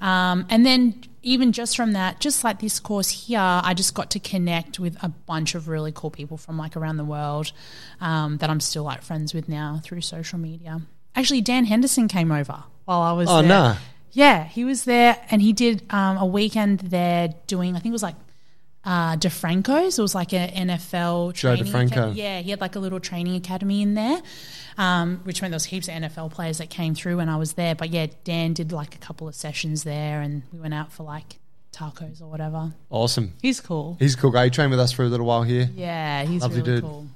[0.00, 4.10] Um, and then even just from that, just like this course here, I just got
[4.12, 7.52] to connect with a bunch of really cool people from like around the world
[8.00, 10.80] um, that I'm still like friends with now through social media.
[11.14, 13.36] Actually, Dan Henderson came over while I was there.
[13.36, 13.48] Oh, there.
[13.48, 13.76] no.
[14.12, 17.92] Yeah, he was there and he did um, a weekend there doing, I think it
[17.92, 18.16] was like
[18.84, 19.98] uh, DeFranco's.
[19.98, 21.86] It was like an NFL Joe training DeFranco.
[21.92, 22.16] academy.
[22.16, 24.20] Yeah, he had like a little training academy in there,
[24.78, 27.52] um, which meant there was heaps of NFL players that came through when I was
[27.54, 27.74] there.
[27.74, 31.02] But yeah, Dan did like a couple of sessions there, and we went out for
[31.02, 31.38] like
[31.72, 32.72] tacos or whatever.
[32.88, 33.34] Awesome.
[33.42, 33.96] He's cool.
[33.98, 34.44] He's a cool guy.
[34.44, 35.68] He trained with us for a little while here.
[35.74, 36.84] Yeah, he's Lovely really dude.
[36.84, 37.06] cool.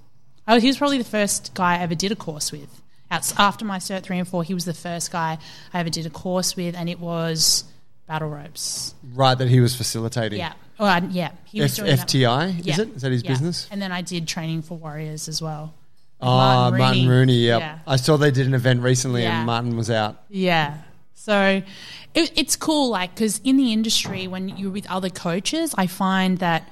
[0.47, 2.69] Oh, he was probably the first guy I ever did a course with.
[3.11, 5.37] After my cert three and four, he was the first guy
[5.75, 7.65] I ever did a course with, and it was
[8.07, 8.95] battle ropes.
[9.15, 10.39] Right, that he was facilitating.
[10.39, 11.97] Yeah, oh, I, yeah, he was F- doing.
[11.99, 12.81] FTI, is Yeah.
[12.81, 12.89] it?
[12.97, 13.31] Is that his Yeah.
[13.31, 13.69] business?
[13.71, 15.75] And then I did training for warriors as well.
[16.23, 17.35] With Oh, Martin ah, Rooney.
[17.47, 17.61] yep.
[17.61, 17.79] Yeah.
[17.87, 19.39] I saw they did an event recently Yeah.
[19.39, 20.23] and Martin was out.
[20.29, 20.79] Yeah.
[21.14, 21.62] So
[22.14, 26.39] it, it's cool, like, because in the industry, when you're with other coaches, I find
[26.39, 26.68] that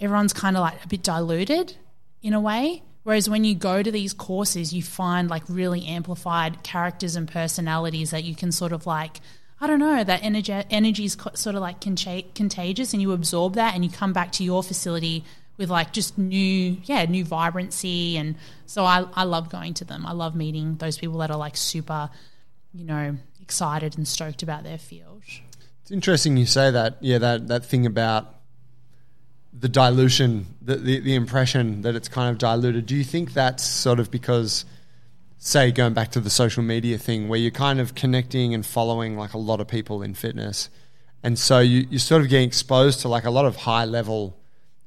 [0.00, 1.76] everyone's kind of like a bit diluted
[2.22, 2.82] in a way.
[3.04, 8.10] Whereas when you go to these courses, you find like really amplified characters and personalities
[8.10, 9.20] that you can sort of like,
[9.60, 13.74] I don't know, that energy energy is sort of like contagious, and you absorb that,
[13.74, 15.24] and you come back to your facility
[15.56, 18.36] with like just new, yeah, new vibrancy, and
[18.66, 20.06] so I I love going to them.
[20.06, 22.10] I love meeting those people that are like super
[22.72, 25.22] you know, excited and stoked about their field.
[25.82, 26.98] It's interesting you say that.
[27.00, 28.34] Yeah, that, that thing about
[29.52, 32.86] the dilution, the, the, the impression that it's kind of diluted.
[32.86, 34.64] Do you think that's sort of because,
[35.38, 39.16] say, going back to the social media thing, where you're kind of connecting and following
[39.16, 40.70] like a lot of people in fitness,
[41.22, 44.36] and so you, you're sort of getting exposed to like a lot of high level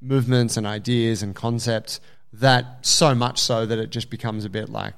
[0.06, 2.00] movements and ideas and concepts
[2.34, 4.94] that so much so that it just becomes a bit like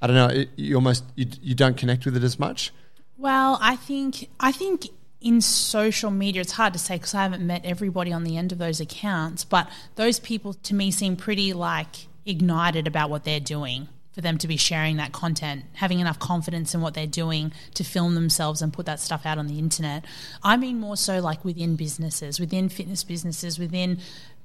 [0.00, 0.26] I don't know.
[0.28, 2.72] It, you almost you, you don't connect with it as much.
[3.16, 4.88] Well, I think I think
[5.20, 8.50] in social media, it's hard to say because I haven't met everybody on the end
[8.50, 13.40] of those accounts, but those people to me seem pretty like ignited about what they're
[13.40, 17.52] doing for them to be sharing that content, having enough confidence in what they're doing
[17.74, 20.04] to film themselves and put that stuff out on the internet.
[20.42, 23.98] I mean more so like within businesses, within fitness businesses, within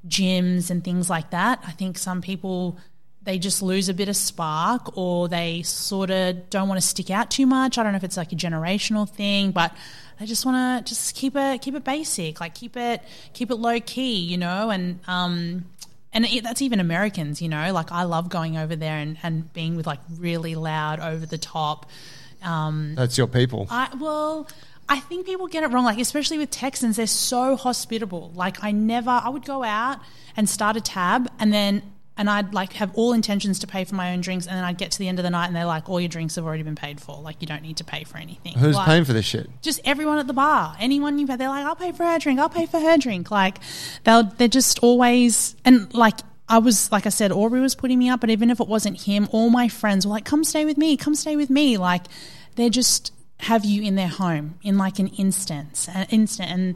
[0.07, 1.61] gyms and things like that.
[1.65, 2.77] I think some people
[3.23, 7.09] they just lose a bit of spark or they sort of don't want to stick
[7.09, 7.77] out too much.
[7.77, 9.75] I don't know if it's like a generational thing, but
[10.17, 13.01] they just want to just keep it keep it basic, like keep it
[13.33, 15.65] keep it low key, you know, and um
[16.13, 17.71] and it, that's even Americans, you know.
[17.73, 21.37] Like I love going over there and, and being with like really loud, over the
[21.37, 21.89] top.
[22.41, 23.67] Um, That's your people.
[23.69, 24.47] I well,
[24.87, 25.85] I think people get it wrong.
[25.85, 28.31] Like especially with Texans, they're so hospitable.
[28.35, 29.99] Like I never, I would go out
[30.35, 31.81] and start a tab, and then
[32.17, 34.77] and I'd like have all intentions to pay for my own drinks, and then I'd
[34.77, 36.63] get to the end of the night, and they're like, all your drinks have already
[36.63, 37.21] been paid for.
[37.21, 38.53] Like you don't need to pay for anything.
[38.57, 39.49] Who's Like, paying for this shit?
[39.61, 42.39] just everyone at the bar, anyone you pay, they're like, I'll pay for her drink,
[42.39, 43.29] I'll pay for her drink.
[43.31, 43.59] Like
[44.03, 48.09] they'll they're just always and like I was like I said, Aubrey was putting me
[48.09, 50.77] up, but even if it wasn't him, all my friends were like, Come stay with
[50.77, 51.77] me, come stay with me.
[51.77, 52.03] Like
[52.55, 53.11] they just
[53.41, 56.75] have you in their home in like an instance, an instant and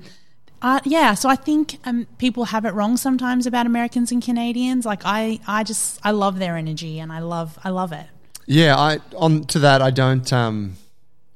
[0.61, 4.85] uh, yeah, so I think um, people have it wrong sometimes about Americans and Canadians.
[4.85, 8.05] Like I, I just I love their energy and I love I love it.
[8.45, 10.75] Yeah, I on to that I don't um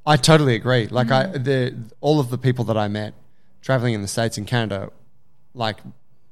[0.06, 0.88] I totally agree.
[0.88, 1.44] Like I Mm.
[1.44, 3.14] the all of the people that I met
[3.62, 4.92] traveling in the states and Canada
[5.54, 5.78] like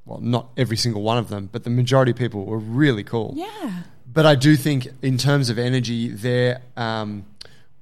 [0.04, 3.32] well not every single one of them, but the majority of people were really cool.
[3.36, 3.82] Yeah.
[4.12, 7.24] But I do think in terms of energy they're um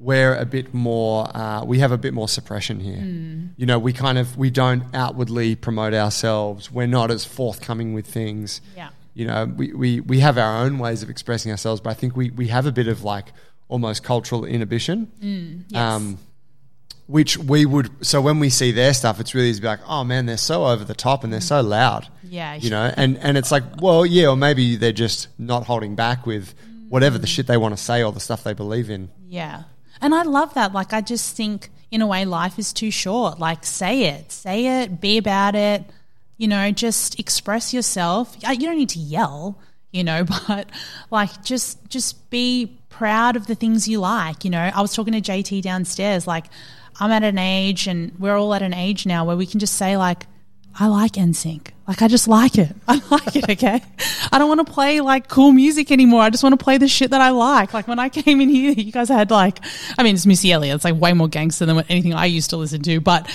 [0.02, 3.46] we're a bit more uh, we have a bit more suppression here Hmm.
[3.56, 8.06] you know we kind of we don't outwardly promote ourselves we're not as forthcoming with
[8.06, 8.88] things Yeah.
[9.14, 12.16] you know, we, we, we have our own ways of expressing ourselves, but I think
[12.16, 13.26] we, we have a bit of like
[13.68, 14.98] almost cultural inhibition.
[15.22, 15.80] Mm, yes.
[15.80, 16.18] Um,
[17.06, 19.80] which we would, so when we see their stuff, it's really easy to be like,
[19.86, 22.08] oh man, they're so over the top and they're so loud.
[22.22, 22.54] Yeah.
[22.54, 26.24] You know, and, and it's like, well, yeah, or maybe they're just not holding back
[26.26, 26.54] with
[26.88, 29.10] whatever the shit they want to say or the stuff they believe in.
[29.28, 29.64] Yeah.
[30.02, 30.72] And I love that.
[30.72, 33.38] Like, I just think, in a way, life is too short.
[33.38, 35.84] Like, say it, say it, be about it,
[36.36, 38.36] you know, just express yourself.
[38.42, 39.58] You don't need to yell,
[39.92, 40.68] you know, but
[41.10, 44.44] like, just, just be proud of the things you like.
[44.44, 46.46] You know, I was talking to JT downstairs, like,
[47.00, 49.76] I'm at an age and we're all at an age now where we can just
[49.76, 50.26] say, like,
[50.78, 51.68] I like NSYNC.
[51.86, 52.74] Like I just like it.
[52.88, 53.82] I like it, okay?
[54.30, 56.22] I don't want to play like cool music anymore.
[56.22, 57.74] I just want to play the shit that I like.
[57.74, 59.58] Like when I came in here, you guys had like
[59.98, 60.76] I mean it's Missy Elliott.
[60.76, 63.00] It's like way more gangster than anything I used to listen to.
[63.00, 63.28] But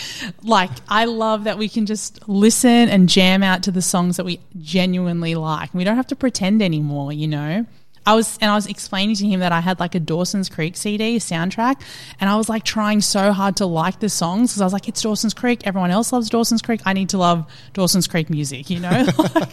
[0.44, 4.26] like I love that we can just listen and jam out to the songs that
[4.26, 5.74] we genuinely like.
[5.74, 7.66] We don't have to pretend anymore, you know?
[8.08, 10.78] I was and I was explaining to him that I had like a Dawson's Creek
[10.78, 11.82] CD soundtrack,
[12.22, 14.88] and I was like trying so hard to like the songs because I was like,
[14.88, 15.68] it's Dawson's Creek.
[15.68, 16.80] Everyone else loves Dawson's Creek.
[16.86, 18.70] I need to love Dawson's Creek music.
[18.70, 19.50] You know, like,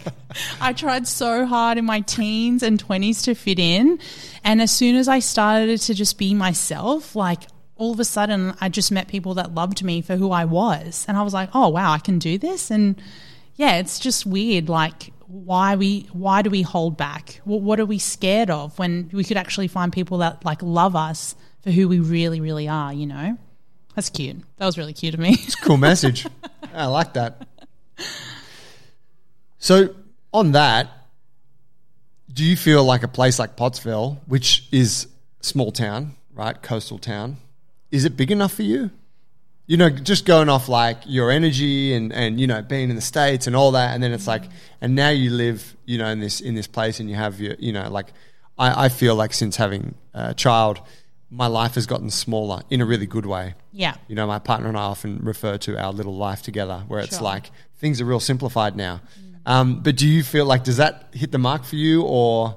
[0.61, 3.99] I tried so hard in my teens and twenties to fit in,
[4.45, 7.43] and as soon as I started to just be myself, like
[7.75, 11.05] all of a sudden I just met people that loved me for who I was,
[11.09, 13.03] and I was like, oh wow, I can do this, and
[13.57, 17.87] yeah, it's just weird, like why we why do we hold back what, what are
[17.87, 21.89] we scared of when we could actually find people that like love us for who
[21.89, 23.37] we really really are you know
[23.97, 26.27] that's cute that was really cute of me It's a Cool message.
[26.75, 27.47] I like that.
[29.59, 29.95] So,
[30.33, 30.91] on that,
[32.33, 35.07] do you feel like a place like Pottsville, which is
[35.41, 37.37] small town, right, coastal town,
[37.91, 38.91] is it big enough for you?
[39.67, 43.03] You know, just going off like your energy and, and you know being in the
[43.03, 44.43] states and all that, and then it's like,
[44.81, 47.55] and now you live, you know, in this in this place, and you have your,
[47.59, 48.09] you know, like
[48.59, 50.81] I, I feel like since having a child,
[51.31, 53.55] my life has gotten smaller in a really good way.
[53.73, 53.95] Yeah.
[54.07, 57.17] You know, my partner and I often refer to our little life together, where it's
[57.17, 57.25] Sure.
[57.25, 59.01] like things are real simplified now.
[59.47, 62.57] Um, but do you feel like does that hit the mark for you, or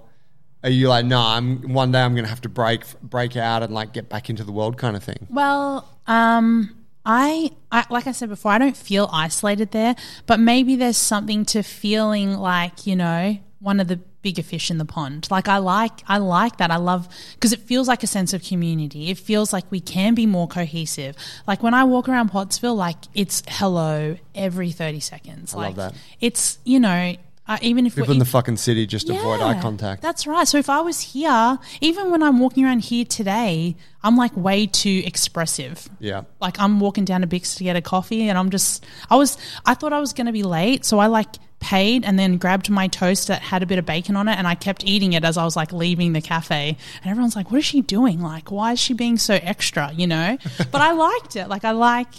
[0.64, 3.64] are you like, no, I'm one day I'm going to have to break break out
[3.64, 5.26] and like get back into the world kind of thing?
[5.30, 6.76] Well, um,
[7.10, 9.96] I, I like I said before, I don't feel isolated there,
[10.26, 14.78] but maybe there's something to feeling like you know one of the bigger fish in
[14.78, 15.26] the pond.
[15.32, 16.70] Like I like I like that.
[16.70, 19.10] I love because it feels like a sense of community.
[19.10, 21.16] It feels like we can be more cohesive.
[21.48, 25.54] Like when I walk around Pottsville, like it's hello every thirty seconds.
[25.54, 26.00] I love like that.
[26.20, 27.16] it's you know.
[27.48, 30.02] Uh, even if People we're in the fucking city just avoid eye contact.
[30.02, 30.48] That's right.
[30.48, 34.68] So if I was here, even when I'm walking around here today, I'm like way
[34.68, 35.88] too expressive.
[36.00, 36.24] Yeah.
[36.42, 39.38] Like I'm walking down to Bix to get a coffee and I'm just I was
[39.66, 41.28] I thought I was going to be late, so I like
[41.60, 44.46] paid and then grabbed my toast that had a bit of bacon on it and
[44.48, 46.78] I kept eating it as I was like leaving the cafe.
[47.02, 48.22] And everyone's like, "What is she doing?
[48.22, 50.38] Like why is she being so extra, you know?"
[50.72, 51.48] but I liked it.
[51.48, 52.14] Like I like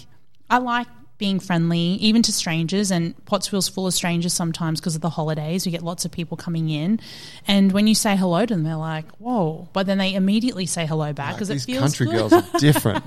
[0.48, 0.86] I like
[1.18, 2.90] being friendly, even to strangers.
[2.90, 5.66] And Pottsville's full of strangers sometimes because of the holidays.
[5.66, 7.00] We get lots of people coming in,
[7.46, 10.86] and when you say hello to them, they're like, "Whoa!" But then they immediately say
[10.86, 12.30] hello back because it These feels country good.
[12.30, 13.04] girls are different.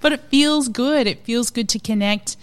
[0.00, 1.06] But it feels good.
[1.06, 2.36] It feels good to connect.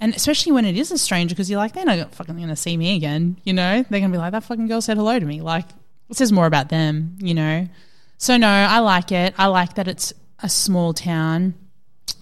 [0.00, 2.54] And especially when it is a stranger, because you're like, they're not fucking going to
[2.54, 3.36] see me again.
[3.42, 5.40] You know, they're going to be like, that fucking girl said hello to me.
[5.40, 5.64] Like,
[6.08, 7.66] it says more about them, you know?
[8.16, 9.34] So, no, I like it.
[9.36, 11.54] I like that it's a small town.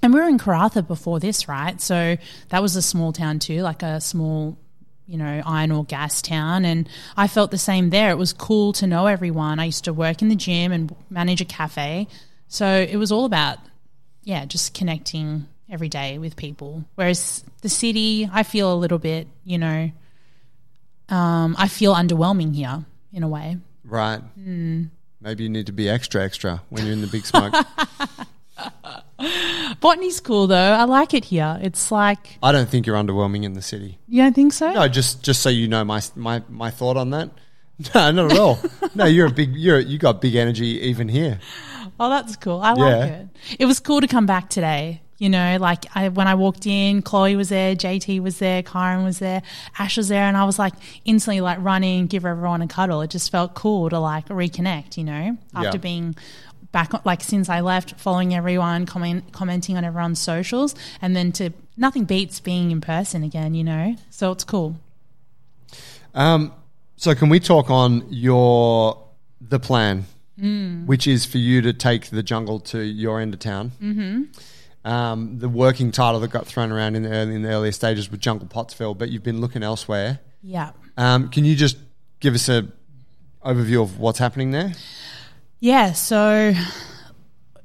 [0.02, 1.80] And we were in Karratha before this, right?
[1.80, 2.16] So
[2.50, 4.56] that was a small town too, like a small,
[5.06, 6.64] you know, iron or gas town.
[6.64, 8.10] And I felt the same there.
[8.10, 9.58] It was cool to know everyone.
[9.58, 12.08] I used to work in the gym and manage a cafe.
[12.48, 13.58] So it was all about,
[14.22, 16.84] yeah, just connecting every day with people.
[16.94, 19.90] Whereas the city, I feel a little bit, you know,
[21.08, 23.58] um, I feel underwhelming here in a way.
[23.84, 24.18] right.
[24.18, 24.84] Hmm.
[25.20, 27.54] Maybe you need to be extra extra when you're in the big smoke.
[29.80, 30.56] Botany's cool though.
[30.72, 31.58] I like it here.
[31.62, 33.98] It's like, I don't think you're underwhelming in the city.
[34.08, 34.72] you don't think so?
[34.72, 37.30] No, just just so you know my my my thought on that.
[37.94, 38.58] No, not at all.
[38.94, 41.40] no, you're a big you're you got big energy even here.
[42.00, 42.60] Oh, that's cool.
[42.60, 43.04] I like Yeah.
[43.04, 43.28] it.
[43.58, 45.02] It was cool to come back today.
[45.18, 49.02] You know, like I, when I walked in, Chloe was there, JT was there, Kyron
[49.04, 49.42] was there,
[49.78, 50.72] Ash was there, and I was like
[51.06, 53.00] instantly like running, give everyone a cuddle.
[53.02, 54.96] It just felt cool to like reconnect.
[54.96, 55.80] You know, after Yeah.
[55.82, 56.16] being
[56.76, 61.32] back on, like since I left, following everyone, comment, commenting on everyone's socials, and then
[61.32, 61.48] to
[61.78, 63.54] nothing beats being in person again.
[63.54, 64.76] You know, so it's cool.
[66.14, 66.52] Um,
[66.96, 69.02] so can we talk on your
[69.40, 70.04] the plan,
[70.38, 70.84] Mm.
[70.84, 73.72] which is for you to take the jungle to your end of town?
[73.82, 74.24] Mm-hmm.
[74.86, 78.10] Um, the working title that got thrown around in the early, in the earlier stages
[78.10, 80.20] was Jungle Pottsville, but you've been looking elsewhere.
[80.42, 80.72] Yeah.
[80.98, 81.78] Um, can you just
[82.20, 82.68] give us a
[83.42, 84.74] overview of what's happening there?
[85.60, 86.54] Yeah, so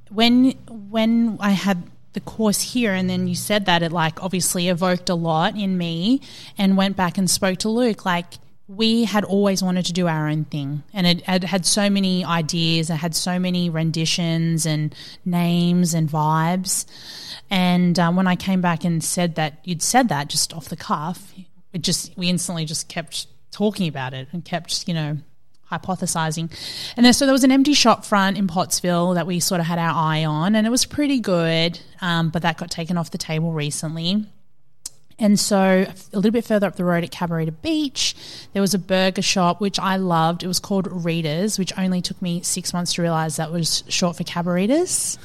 [0.09, 1.83] when when I had
[2.13, 5.77] the course here and then you said that it like obviously evoked a lot in
[5.77, 6.21] me
[6.57, 8.25] and went back and spoke to Luke like
[8.67, 10.83] we had always wanted to do our own thing.
[10.93, 16.09] And it had had so many ideas it had so many renditions and names and
[16.09, 16.85] vibes.
[17.49, 20.77] And um, when I came back and said that you'd said that just off the
[20.77, 21.33] cuff
[21.73, 25.17] it just we instantly just kept talking about it and kept you know
[25.71, 26.51] hypothesizing.
[26.97, 29.67] And then, so there was an empty shop front in Pottsville that we sort of
[29.67, 33.11] had our eye on, and it was pretty good, um, but that got taken off
[33.11, 34.25] the table recently.
[35.21, 38.15] And so, a little bit further up the road at Cabarita Beach,
[38.53, 40.41] there was a burger shop which I loved.
[40.41, 44.17] It was called Readers, which only took me six months to realize that was short
[44.17, 45.19] for Cabaritas,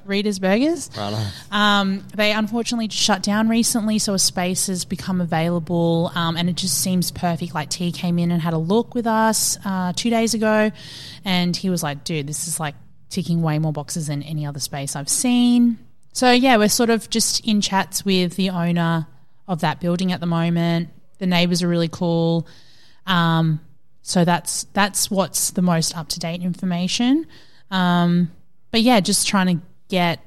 [0.04, 0.90] Readers Burgers.
[0.96, 1.32] Right.
[1.50, 6.54] Um, they unfortunately shut down recently, so a space has become available, um, and it
[6.54, 7.52] just seems perfect.
[7.52, 10.70] Like T came in and had a look with us uh, two days ago,
[11.24, 12.76] and he was like, "Dude, this is like
[13.10, 15.78] ticking way more boxes than any other space I've seen."
[16.12, 19.08] So yeah, we're sort of just in chats with the owner
[19.48, 20.90] of that building at the moment.
[21.18, 22.46] The neighbors are really cool.
[23.06, 23.60] Um,
[24.02, 27.26] so that's that's what's the most up to date information.
[27.70, 28.32] Um,
[28.70, 30.20] but yeah, just trying to get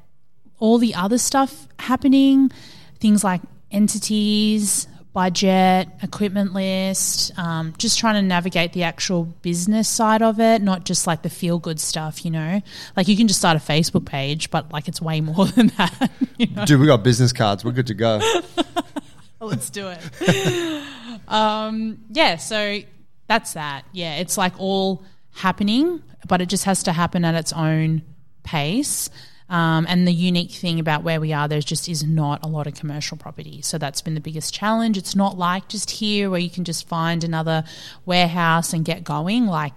[0.60, 2.52] all the other stuff happening,
[3.00, 3.42] things like
[3.72, 10.62] entities, budget, equipment list, um, just trying to navigate the actual business side of it,
[10.62, 12.62] not just like the feel good stuff, you know?
[12.98, 16.12] Like you can just start a Facebook page, but like it's way more than that.
[16.38, 16.66] You know?
[16.66, 17.64] Dude, we got business cards.
[17.64, 18.20] We're good to go.
[19.40, 20.84] Let's do it.
[21.28, 22.80] um, yeah, so
[23.28, 23.84] that's that.
[23.92, 28.04] Yeah, it's like all happening, but it just has to happen at its own
[28.44, 29.10] pace.
[29.48, 32.66] Um, and the unique thing about where we are, there just is not a lot
[32.66, 33.62] of commercial property.
[33.62, 34.98] So that's been the biggest challenge.
[34.98, 37.64] It's not like just here where you can just find another
[38.06, 39.46] warehouse and get going.
[39.46, 39.74] Like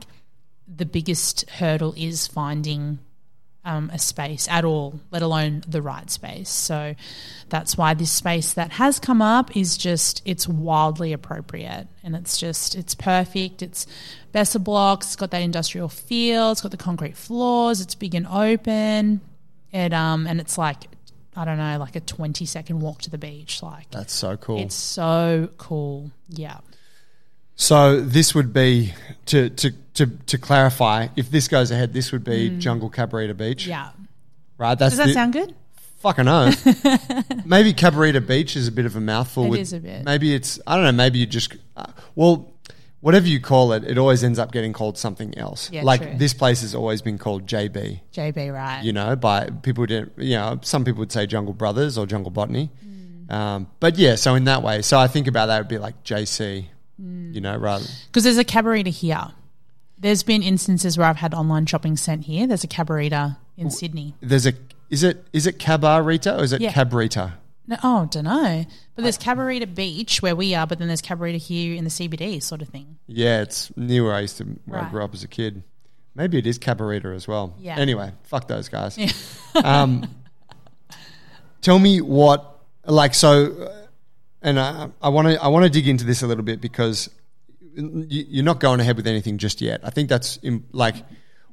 [0.67, 3.01] the biggest hurdle is finding
[3.65, 6.49] um, a space at all, let alone the right space.
[6.49, 6.95] So
[7.49, 12.39] that's why this space that has come up is just it's wildly appropriate and it's
[12.39, 13.63] just it's perfect.
[13.63, 13.87] It's
[14.33, 18.27] Besser blocks, it's got that industrial feel, it's got the concrete floors, it's big and
[18.27, 19.21] open.
[19.73, 20.85] It um and it's like
[21.37, 23.63] I don't know, like a twenty second walk to the beach.
[23.63, 24.61] Like That's so cool.
[24.61, 26.11] it's so cool.
[26.29, 26.59] Yeah.
[27.61, 28.95] So this would be
[29.27, 31.09] to to to to clarify.
[31.17, 33.69] If this goes ahead, this would be Jungle Cabarita Beach, Mm.
[33.69, 33.91] Yeah.
[34.57, 34.79] right?
[34.79, 35.55] That's Does that the- sound good?
[35.99, 36.45] Fucking know.
[37.45, 39.47] maybe Cabarita Beach is a bit of a mouthful.
[39.47, 40.05] It with, is a bit.
[40.05, 40.93] Maybe it's I don't know.
[40.93, 42.53] Maybe you just uh, well,
[43.01, 45.73] whatever you call it, it always ends up getting called something else.
[45.73, 46.15] Yeah, like true.
[46.17, 48.01] this place has always been called JB.
[48.13, 48.85] JB, right.
[48.85, 52.31] You know, by people did you know some people would say Jungle Brothers or Jungle
[52.31, 52.71] Botany.
[52.87, 53.33] Mm.
[53.35, 56.05] Um, but yeah, so in that way, so I think about that would be like
[56.05, 56.67] JC.
[57.01, 57.35] Mm.
[57.35, 59.29] You know, rather Because there's a cabarita here.
[59.99, 62.47] There's been instances where I've had online shopping sent here.
[62.47, 64.15] There's a cabarita in Sydney.
[64.21, 64.53] there's a
[64.91, 66.73] is it is it Cabarita or is it Yeah.
[66.73, 67.33] Cabrita?
[67.67, 68.65] No, oh, don't know.
[68.95, 72.43] But there's Cabarita Beach where we are, but then there's Cabarita here in the CBD,
[72.43, 72.97] sort of thing.
[73.07, 75.63] Yeah, it's near where I used to where I grew up as a kid.
[76.15, 77.55] Maybe it is Cabarita as well.
[77.61, 77.77] Yeah.
[77.77, 78.97] Anyway, fuck those guys.
[79.63, 80.09] um,
[81.61, 83.71] tell me what like so,
[84.43, 87.11] and I I want to I want to dig into this a little bit because
[87.75, 89.81] you- you're not going ahead with anything just yet.
[89.85, 90.97] I think that's im like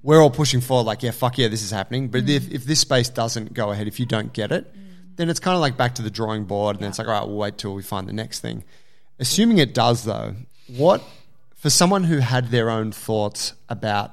[0.03, 2.09] we're all pushing for like yeah fuck yeah this is happening.
[2.09, 2.51] But if mm.
[2.53, 5.15] if this space doesn't go ahead, if you don't get it, mm.
[5.15, 7.13] then it's kind of like back to the drawing board, and then it's like all
[7.13, 8.63] right, we'll wait till we find the next thing.
[9.19, 10.36] Assuming it does though,
[10.67, 11.01] what
[11.55, 14.11] for someone who had their own thoughts about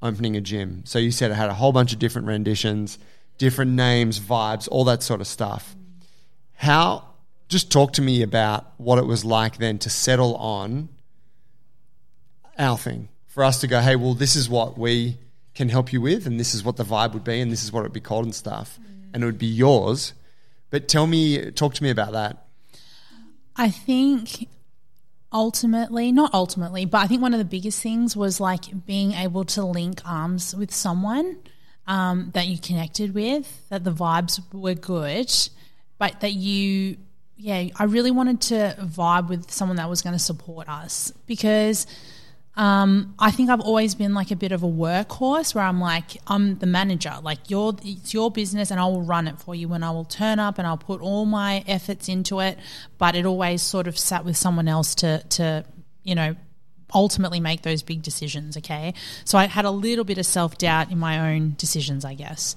[0.00, 0.82] opening a gym?
[0.86, 2.98] So you said it had a whole bunch of different renditions,
[3.36, 5.74] different names, vibes, all that sort of stuff.
[5.76, 6.06] Mm.
[6.54, 7.13] How?
[7.48, 10.88] Just talk to me about what it was like then to settle on
[12.58, 15.18] our thing for us to go, hey, well, this is what we
[15.54, 17.72] can help you with, and this is what the vibe would be, and this is
[17.72, 18.78] what it would be called and stuff,
[19.12, 20.12] and it would be yours.
[20.70, 22.46] But tell me, talk to me about that.
[23.56, 24.48] I think
[25.32, 29.44] ultimately, not ultimately, but I think one of the biggest things was like being able
[29.46, 31.38] to link arms with someone
[31.86, 35.32] um, that you connected with, that the vibes were good,
[35.98, 36.96] but that you,
[37.36, 41.86] yeah, I really wanted to vibe with someone that was going to support us because.
[42.56, 46.18] Um, I think I've always been like a bit of a workhorse where I'm like,
[46.28, 47.12] I'm the manager.
[47.20, 50.04] Like your it's your business and I will run it for you and I will
[50.04, 52.56] turn up and I'll put all my efforts into it.
[52.96, 55.64] But it always sort of sat with someone else to to,
[56.04, 56.36] you know,
[56.94, 58.94] ultimately make those big decisions, okay?
[59.24, 62.54] So I had a little bit of self doubt in my own decisions, I guess.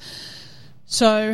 [0.86, 1.34] So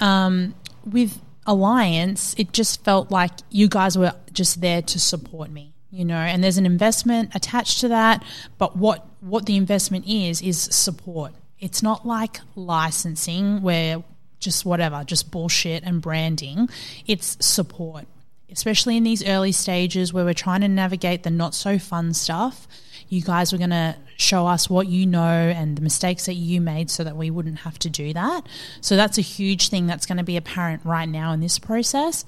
[0.00, 0.54] um,
[0.84, 6.04] with Alliance, it just felt like you guys were just there to support me, you
[6.04, 8.24] know, and there's an investment attached to that.
[8.58, 11.32] But what, what the investment is, is support.
[11.58, 14.02] It's not like licensing where
[14.38, 16.68] just whatever, just bullshit and branding.
[17.06, 18.06] It's support,
[18.50, 22.66] especially in these early stages where we're trying to navigate the not so fun stuff.
[23.12, 26.62] You guys were going to show us what you know and the mistakes that you
[26.62, 28.46] made so that we wouldn't have to do that.
[28.80, 32.24] So that's a huge thing that's going to be apparent right now in this process.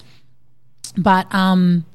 [0.94, 1.86] But um,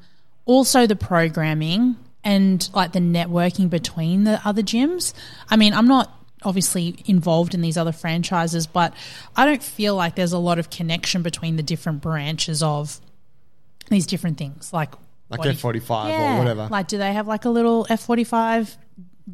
[0.44, 5.14] also the programming and like the networking between the other gyms.
[5.48, 6.12] I mean, I'm not
[6.42, 8.92] obviously involved in these other franchises, but
[9.36, 13.00] I don't feel like there's a lot of connection between the different branches of
[13.88, 14.72] these different things.
[14.72, 14.90] Like
[15.30, 16.68] Like what do you- F forty five or whatever.
[16.70, 18.76] Like, do they have like a little F forty five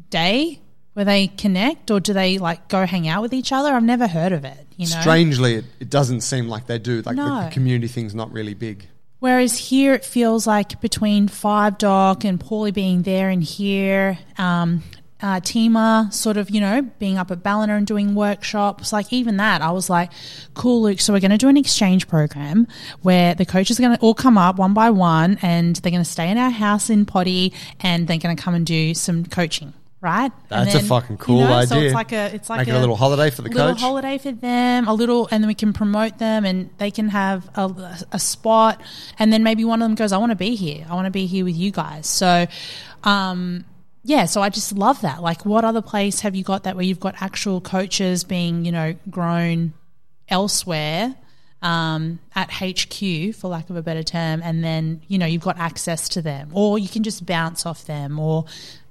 [0.09, 0.61] day
[0.93, 3.73] where they connect, or do they like go hang out with each other?
[3.73, 4.65] I've never heard of it.
[4.77, 7.01] You know, Strangely, it, it doesn't seem like they do.
[7.01, 7.43] Like the, No.
[7.45, 8.85] the community thing's not really big.
[9.19, 14.83] Whereas here it feels like between Five Dock and Paulie being there and here, um,
[15.21, 19.37] uh, Tima sort of, you know, being up at Ballina and doing workshops, like even
[19.37, 20.11] that, I was like,
[20.53, 20.99] cool, Luke.
[20.99, 22.67] So we're going to do an exchange program
[23.01, 26.03] where the coaches are going to all come up one by one and they're going
[26.03, 29.25] to stay in our house in Potty and they're going to come and do some
[29.25, 29.73] coaching.
[29.99, 31.79] Right, That's a fucking cool So idea.
[31.87, 33.81] it's like a, it's like it a little holiday for the little coach.
[33.81, 37.49] holiday for them, a little, and then we can promote them, and they can have
[37.55, 38.79] a, a spot,
[39.17, 40.85] and then maybe one of them goes, "I want to be here.
[40.87, 42.45] I want to be here with you guys." So,
[43.03, 43.65] um,
[44.07, 45.21] yeah, so I just love that.
[45.21, 48.71] Like, what other place have you got that where you've got actual coaches being, you
[48.71, 49.73] know, grown
[50.29, 51.15] elsewhere?
[51.61, 55.57] um, at HQ, for lack of a better term, and then you know you've got
[55.57, 58.45] access to them, or you can just bounce off them, or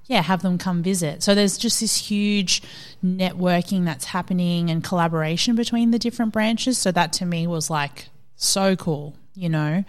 [0.06, 1.22] yeah, have them come visit.
[1.22, 2.62] So there's just this huge
[3.04, 6.78] networking that's happening and collaboration between the different branches.
[6.78, 9.84] So that to me was like so cool, you know.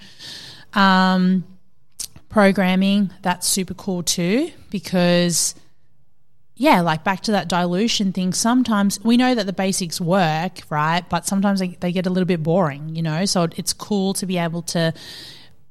[0.73, 1.45] Um,
[2.30, 5.55] programming, that's super cool too, because
[6.55, 8.34] yeah, like back to that dilution thing.
[8.34, 11.07] Sometimes we know that the basics work, right?
[11.07, 13.25] But sometimes they, they get a little bit boring, you know?
[13.25, 14.93] So it's cool to be able to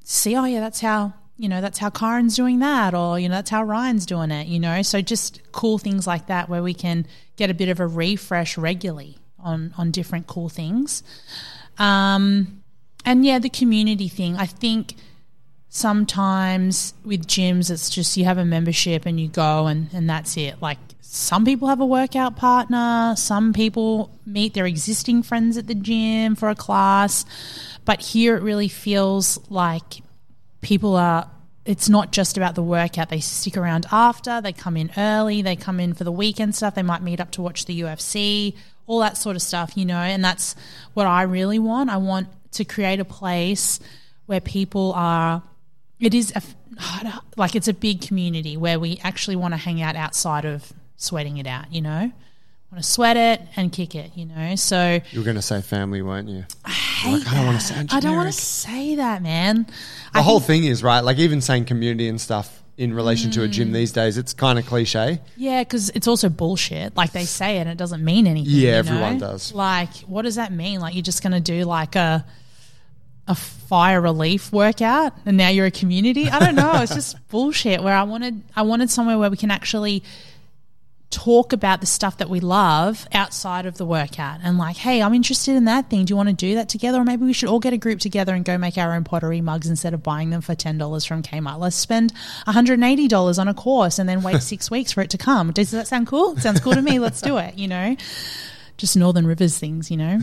[0.04, 3.34] see, oh, yeah, that's how you know, that's how Karen's doing that, or, you know,
[3.34, 4.80] that's how Ryan's doing it, you know.
[4.82, 8.56] So just cool things like that where we can get a bit of a refresh
[8.56, 11.02] regularly on, on different cool things.
[11.78, 12.62] Um,
[13.04, 14.36] and yeah, the community thing.
[14.36, 14.94] I think
[15.68, 20.36] sometimes with gyms, it's just you have a membership and you go and, and that's
[20.36, 20.60] it.
[20.60, 25.74] Like some people have a workout partner, some people meet their existing friends at the
[25.74, 27.24] gym for a class.
[27.84, 30.02] But here it really feels like
[30.60, 31.30] people are
[31.64, 33.08] it's not just about the workout.
[33.08, 36.76] They stick around after, they come in early, they come in for the weekend stuff,
[36.76, 38.54] they might meet up to watch the UFC,
[38.86, 40.54] all that sort of stuff, you know, and that's
[40.94, 41.90] what I really want.
[41.90, 43.80] I want to create a place
[44.26, 45.42] where people are
[46.00, 46.42] it is a,
[47.36, 51.38] like it's a big community where we actually want to hang out outside of sweating
[51.38, 52.12] it out, you know?
[52.72, 54.56] Want to sweat it and kick it, you know.
[54.56, 56.44] So you were going to say family, weren't you?
[56.64, 57.86] I hate like, I don't want to say.
[57.90, 59.66] I don't want to say that, man.
[60.12, 61.00] The I whole thing is right.
[61.00, 63.34] Like even saying community and stuff in relation mm.
[63.34, 63.74] to a gym mm.
[63.74, 65.20] these days, it's kind of cliche.
[65.36, 66.96] Yeah, because it's also bullshit.
[66.96, 68.52] Like they say it, and it doesn't mean anything.
[68.52, 69.28] Yeah, everyone know?
[69.28, 69.52] does.
[69.54, 70.80] Like, what does that mean?
[70.80, 72.26] Like you're just going to do like a
[73.28, 77.82] a fire relief workout and now you're a community i don't know it's just bullshit
[77.82, 80.02] where i wanted i wanted somewhere where we can actually
[81.10, 85.14] talk about the stuff that we love outside of the workout and like, hey, I'm
[85.14, 86.04] interested in that thing.
[86.04, 86.98] Do you want to do that together?
[87.00, 89.40] Or maybe we should all get a group together and go make our own pottery
[89.40, 91.58] mugs instead of buying them for $10 from Kmart.
[91.58, 92.12] Let's spend
[92.46, 95.52] $180 on a course and then wait six weeks for it to come.
[95.52, 96.32] Does that sound cool?
[96.32, 96.98] It sounds cool to me.
[96.98, 97.96] Let's do it, you know?
[98.76, 100.20] Just Northern Rivers things, you know?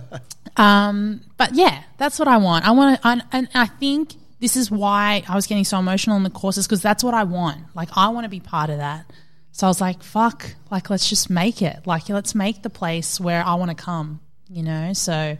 [0.56, 2.66] um, but yeah, that's what I want.
[2.66, 6.24] I want to, and I think this is why I was getting so emotional in
[6.24, 7.58] the courses because that's what I want.
[7.74, 9.06] Like, I want to be part of that.
[9.52, 11.86] So I was like, fuck, like, let's just make it.
[11.86, 14.94] Like, let's make the place where I want to come, you know?
[14.94, 15.36] So,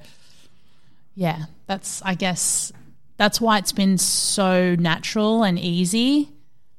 [1.15, 2.73] yeah, that's, I guess,
[3.17, 6.29] that's why it's been so natural and easy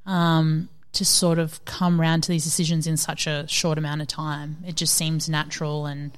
[0.06, 4.08] um, to sort of come round to these decisions in such a short amount of
[4.08, 4.58] time.
[4.66, 6.12] It just seems natural and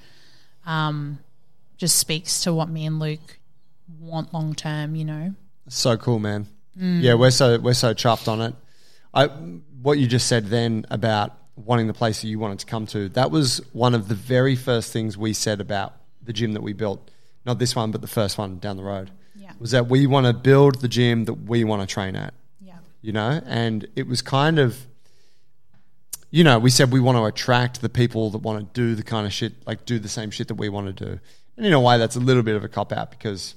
[0.66, 1.20] um,
[1.78, 3.40] just speaks to what me and Luke
[4.00, 5.34] want long term, you know?
[5.70, 6.48] So cool, man.
[6.78, 7.02] Mm.
[7.02, 8.54] Yeah, we're so we're so chuffed on it.
[9.14, 12.86] I what you just said then about wanting the place that you wanted to come
[12.88, 16.62] to, that was one of the very first things we said about the gym that
[16.62, 17.10] we built.
[17.46, 19.12] Not this one, but the first one down the road.
[19.36, 19.52] Yeah.
[19.60, 22.34] Was that we want to build the gym that we want to train at.
[23.06, 24.88] You know, and it was kind of
[26.32, 29.04] you know, we said we want to attract the people that want to do the
[29.04, 31.20] kind of shit, like do the same shit that we want to do.
[31.56, 33.56] And in a way, that's a little bit of a cop out because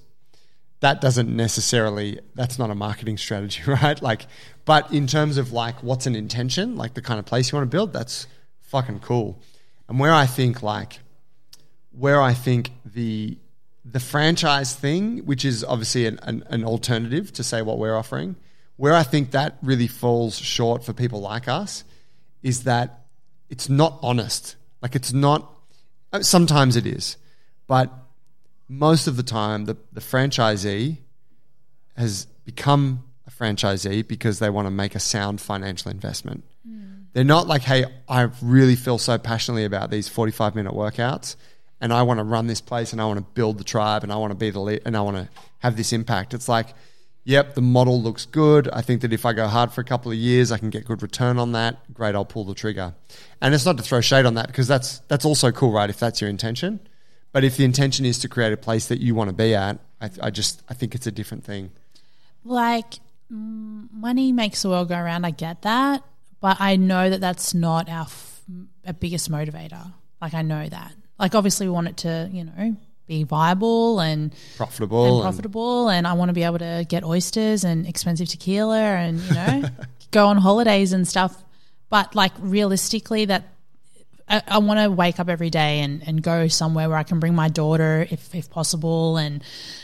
[0.81, 4.27] that doesn't necessarily that's not a marketing strategy right like
[4.65, 7.69] but in terms of like what's an intention like the kind of place you want
[7.69, 8.27] to build that's
[8.61, 9.43] fucking cool
[9.89, 11.01] and where i think like
[11.91, 13.37] where i think the
[13.85, 18.37] the franchise thing which is obviously an, an, an alternative to say what we're offering
[18.79, 21.85] where i think that really falls short for people like us
[22.43, 23.05] is that
[23.51, 25.53] it's not honest like it's not
[26.23, 27.19] sometimes it is
[27.69, 27.93] but
[28.69, 30.99] most of the time, the, the franchisee
[31.97, 36.45] has become a franchisee because they want to make a sound financial investment.
[36.69, 37.07] Mm.
[37.13, 41.37] They're not like, hey, I really feel so passionately about these 45 minute workouts
[41.81, 44.13] and I want to run this place and I want to build the tribe and
[44.13, 45.29] I want to be the lead and I want to
[45.61, 46.35] have this impact.
[46.35, 46.69] It's like,
[47.29, 48.69] yep, the model looks good.
[48.73, 50.87] I think that if I go hard for a couple of years, I can get
[50.87, 51.93] good return on that.
[51.93, 52.95] Great, I'll pull the trigger.
[53.43, 55.91] And it's not to throw shade on that because that's that's also cool, right?
[55.91, 56.81] If that's your intention.
[57.31, 59.79] But if the intention is to create a place that you want to be at,
[60.01, 61.71] I, I just I think it's a different thing.
[62.45, 62.95] Like
[63.29, 65.27] money makes the world go around.
[65.27, 66.03] I get that,
[66.41, 68.41] but I know that that's not our, f-
[68.87, 69.93] our biggest motivator.
[70.23, 70.95] Like I know that.
[71.19, 72.77] Like obviously we want it to you know
[73.09, 77.03] be viable and profitable and profitable, and, and I want to be able to get
[77.03, 79.63] oysters and expensive tequila and you know
[80.13, 81.43] go on holidays and stuff.
[81.91, 83.49] But like realistically, that
[84.29, 87.19] I, I want to wake up every day and, and go somewhere where I can
[87.19, 89.43] bring my daughter, if, if possible, and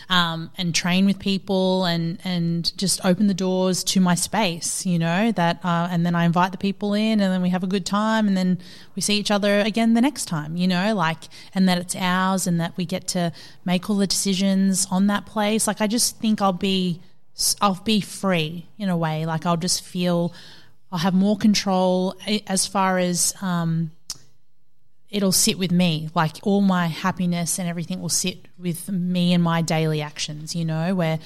[0.08, 4.98] um, and train with people and and just open the doors to my space, you
[4.98, 7.66] know that, uh, and then I invite the people in, and then we have a
[7.66, 8.58] good time, and then
[8.94, 11.24] we see each other again the next time, you know, like,
[11.54, 13.32] and that it's ours, and that we get to
[13.64, 15.66] make all the decisions on that place.
[15.66, 17.00] Like, I just think I'll be
[17.60, 20.34] I'll be free in a way, like I'll just feel
[20.92, 22.14] I'll have more control
[22.46, 23.90] as far as um,
[25.14, 26.10] it'll sit with me.
[26.12, 30.64] Like all my happiness and everything will sit with me and my daily actions, you
[30.64, 31.20] know, where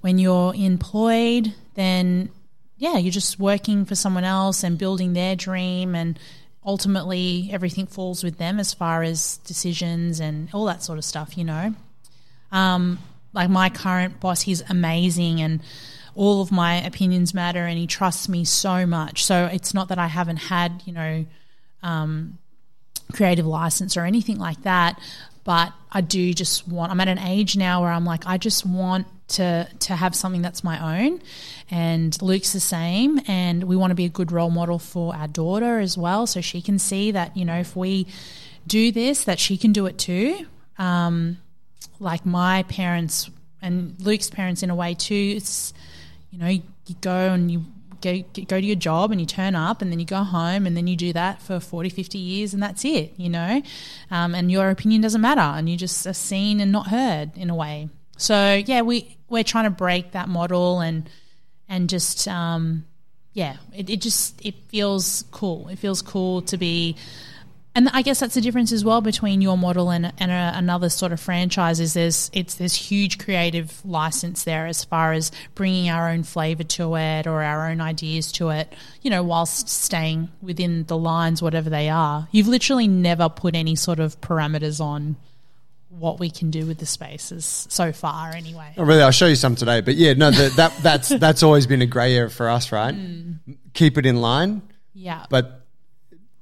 [0.00, 2.30] when you're employed, then
[2.76, 6.18] yeah, you're just working for someone else and building their dream and
[6.66, 11.38] ultimately everything falls with them as far as decisions and all that sort of stuff,
[11.38, 11.72] you know.
[12.50, 12.98] Um,
[13.32, 15.60] like my current boss, he's amazing and
[16.16, 19.24] all of my opinions matter and he trusts me so much.
[19.24, 21.26] So it's not that I haven't had, you know,
[21.84, 22.38] um,
[23.10, 25.00] creative license or anything like that.
[25.44, 28.66] But I do just want, I'm at an age now where I'm like, I just
[28.66, 31.20] want to to have something that's my own
[31.70, 35.28] and Luke's the same and we want to be a good role model for our
[35.28, 38.06] daughter as well so she can see that you know if we
[38.66, 40.46] do this that she can do it too
[40.78, 41.38] um,
[42.00, 43.30] like my parents
[43.62, 45.72] and Luke's parents in a way too it's
[46.30, 46.62] you know you
[47.00, 47.64] go and you
[48.00, 50.76] go, go to your job and you turn up and then you go home and
[50.76, 53.62] then you do that for 40, 50 years and that's it, you know?
[54.10, 57.50] Um, and your opinion doesn't matter and you just are seen and not heard in
[57.50, 57.88] a way.
[58.16, 61.08] So, yeah, we, we're trying to break that model and,
[61.68, 62.84] and just, um,
[63.32, 65.68] yeah, it, it just, it feels cool.
[65.68, 66.96] It feels cool to be
[67.74, 70.88] and I guess that's the difference as well between your model and, and a, another
[70.88, 75.88] sort of franchise is there's it's there's huge creative license there as far as bringing
[75.88, 80.28] our own flavor to it or our own ideas to it, you know, whilst staying
[80.42, 82.26] within the lines, whatever they are.
[82.32, 85.16] You've literally never put any sort of parameters on
[85.90, 88.72] what we can do with the spaces so far, anyway.
[88.78, 89.02] Oh, really?
[89.02, 89.80] I'll show you some today.
[89.80, 92.94] But yeah, no, the, that that's that's always been a grey area for us, right?
[92.94, 93.38] Mm.
[93.74, 94.62] Keep it in line.
[94.94, 95.26] Yeah.
[95.28, 95.59] But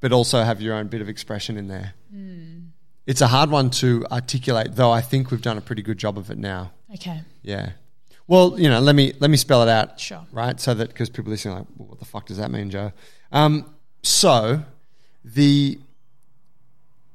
[0.01, 1.95] but also have your own bit of expression in there.
[2.15, 2.69] Mm.
[3.07, 4.91] It's a hard one to articulate, though.
[4.91, 6.73] I think we've done a pretty good job of it now.
[6.95, 7.23] Okay.
[7.43, 7.71] Yeah.
[8.27, 9.99] Well, you know, let me let me spell it out.
[9.99, 10.27] Sure.
[10.31, 12.69] Right, so that because people listening are like, well, what the fuck does that mean,
[12.69, 12.93] Joe?
[13.33, 14.65] Um, so
[15.25, 15.81] the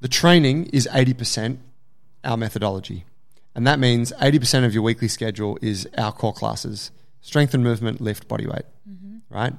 [0.01, 1.59] the training is eighty percent
[2.23, 3.05] our methodology,
[3.53, 6.89] and that means eighty percent of your weekly schedule is our core classes:
[7.21, 8.65] strength and movement, lift, body weight.
[8.89, 9.17] Mm-hmm.
[9.29, 9.53] Right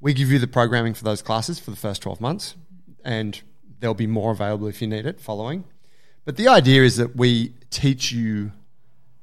[0.00, 2.56] we give you the programming for those classes for the first 12 months,
[3.04, 3.40] and
[3.80, 5.64] there'll be more available if you need it following.
[6.24, 8.52] But the idea is that we teach you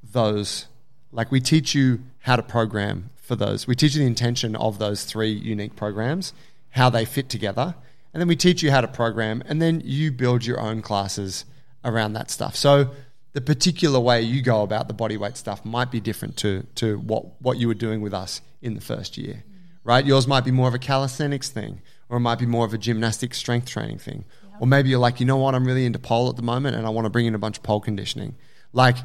[0.03, 0.67] those,
[1.11, 3.67] like we teach you how to program for those.
[3.67, 6.33] We teach you the intention of those three unique programs,
[6.71, 7.75] how they fit together,
[8.13, 11.45] and then we teach you how to program, and then you build your own classes
[11.83, 12.55] around that stuff.
[12.55, 12.91] So
[13.33, 16.97] the particular way you go about the body weight stuff might be different to, to
[16.99, 19.43] what, what you were doing with us in the first year
[19.87, 20.05] right?
[20.05, 22.77] Yours might be more of a calisthenics thing, or it might be more of a
[22.77, 24.25] gymnastic strength training thing.
[24.43, 24.61] Yep.
[24.61, 26.85] Or maybe you're like, you know what, I'm really into pole at the moment and
[26.85, 28.35] I want to bring in a bunch of pole conditioning.
[28.73, 28.97] Like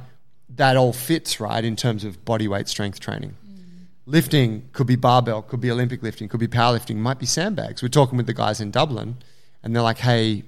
[0.56, 3.36] that all fits, right, in terms of body weight strength training.
[3.48, 3.86] Mm.
[4.06, 7.80] Lifting could be barbell, could be Olympic lifting, could be powerlifting, might be sandbags.
[7.80, 9.18] We're talking with the guys in Dublin
[9.62, 10.42] and they're like, hey,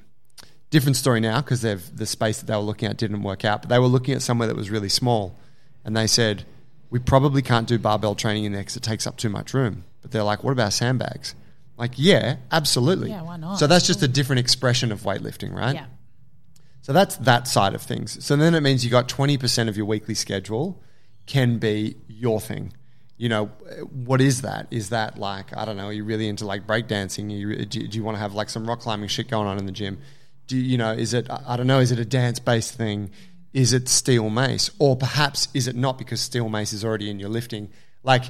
[0.70, 3.68] different story now because the space that they were looking at didn't work out, but
[3.68, 5.38] they were looking at somewhere that was really small
[5.84, 6.44] and they said,
[6.90, 9.84] we probably can't do barbell training in there because it takes up too much room.
[10.04, 11.34] But they're like, what about sandbags?
[11.78, 13.08] Like, yeah, absolutely.
[13.08, 13.58] Yeah, why not?
[13.58, 15.74] So that's just a different expression of weightlifting, right?
[15.74, 15.86] Yeah.
[16.82, 18.22] So that's that side of things.
[18.22, 20.82] So then it means you got 20% of your weekly schedule
[21.24, 22.74] can be your thing.
[23.16, 23.46] You know,
[23.90, 24.66] what is that?
[24.70, 27.30] Is that like, I don't know, are you really into like breakdancing?
[27.30, 29.64] You, do, do you want to have like some rock climbing shit going on in
[29.64, 29.98] the gym?
[30.46, 33.10] Do you, you know, is it, I don't know, is it a dance based thing?
[33.54, 34.70] Is it steel mace?
[34.78, 37.70] Or perhaps is it not because steel mace is already in your lifting?
[38.02, 38.24] Like,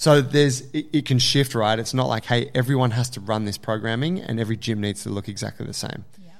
[0.00, 1.76] so there's it, it, can shift, right?
[1.76, 5.08] It's not like hey, everyone has to run this programming and every gym needs to
[5.08, 6.04] look exactly the same.
[6.22, 6.30] Yeah.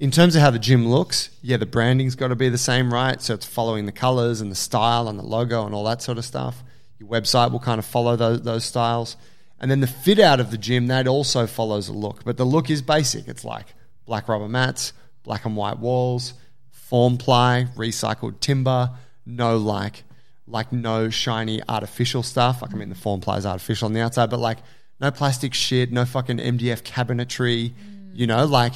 [0.00, 2.92] In terms of how the gym looks, yeah, the branding's got to be the same,
[2.92, 3.22] right?
[3.22, 6.18] So it's following the colors and the style and the logo and all that sort
[6.18, 6.64] of stuff.
[6.98, 9.16] Your website will kind of follow those, those styles.
[9.60, 12.24] And then the fit out of the gym, that also follows a look.
[12.24, 13.28] But the look is basic.
[13.28, 14.92] It's like black rubber mats,
[15.22, 16.34] black and white walls,
[16.72, 18.90] form ply, recycled timber,
[19.24, 20.02] no like
[20.46, 22.62] like no shiny artificial stuff.
[22.62, 24.58] Like I mean, the form ply is artificial on the outside, but like
[25.00, 27.70] no plastic shit, no fucking MDF cabinetry.
[27.70, 28.10] Mm.
[28.12, 28.74] You know, like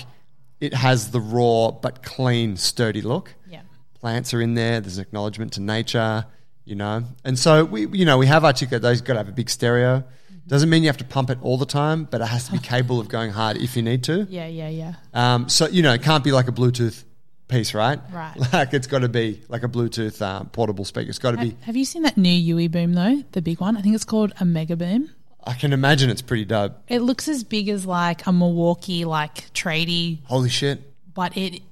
[0.60, 3.34] it has the raw but clean, sturdy look.
[3.48, 3.62] Yeah,
[4.00, 4.80] plants are in there.
[4.80, 6.26] There's an acknowledgement to nature.
[6.64, 9.00] You know, and so we, you know, we have articulated those.
[9.00, 10.00] Got to have a big stereo.
[10.00, 10.48] Mm-hmm.
[10.48, 12.58] Doesn't mean you have to pump it all the time, but it has to be
[12.62, 14.26] capable of going hard if you need to.
[14.28, 14.94] Yeah, yeah, yeah.
[15.14, 17.04] Um, so you know, it can't be like a Bluetooth
[17.48, 17.98] piece, right?
[18.12, 18.34] Right.
[18.52, 21.08] Like it's got to be like a Bluetooth uh, portable speaker.
[21.10, 21.56] It's got to be.
[21.62, 23.22] Have you seen that new UE Boom though?
[23.32, 23.76] The big one.
[23.76, 25.10] I think it's called a Mega Boom.
[25.44, 26.74] I can imagine it's pretty dope.
[26.88, 30.82] It looks as big as like a Milwaukee like tradie, Holy shit!
[31.14, 31.62] but it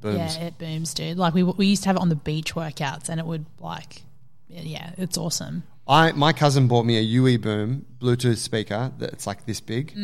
[0.00, 0.36] Booms.
[0.36, 1.16] yeah it booms, dude.
[1.16, 4.02] Like we we used to have it on the beach workouts, and it would like
[4.48, 5.62] yeah, it's awesome.
[5.86, 9.96] I my cousin bought me a UE Boom Bluetooth speaker that's like this big.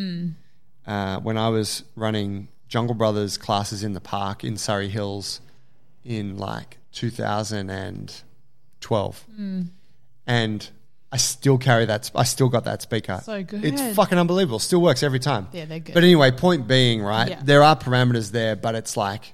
[0.87, 5.41] Uh, when I was running Jungle Brothers classes in the park in Surry Hills
[6.05, 9.61] in like 2012, hmm.
[10.25, 10.69] and
[11.11, 12.05] I still carry that.
[12.05, 13.19] sp- I still got that speaker.
[13.23, 13.65] So good.
[13.65, 14.59] It's fucking unbelievable.
[14.59, 15.47] Still works every time.
[15.51, 15.95] Yeah, they're good.
[15.95, 17.29] But anyway, point being, right?
[17.29, 17.41] Yeah.
[17.43, 19.33] There are parameters there, but it's like,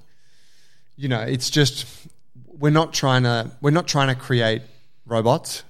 [0.95, 1.85] you know, it's just
[2.47, 4.61] we're not trying to we're not trying to create
[5.05, 5.63] robots.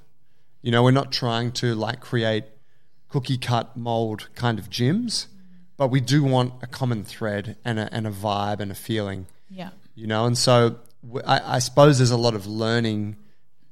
[0.61, 2.43] You know, we're not trying to like create
[3.09, 5.28] cookie cut mold kind of gyms,
[5.78, 9.28] but we do want a common thread and a, and a vibe and a feeling.
[9.49, 9.69] Yeah.
[9.93, 13.17] You know, and so w- I, I suppose there's a lot of learning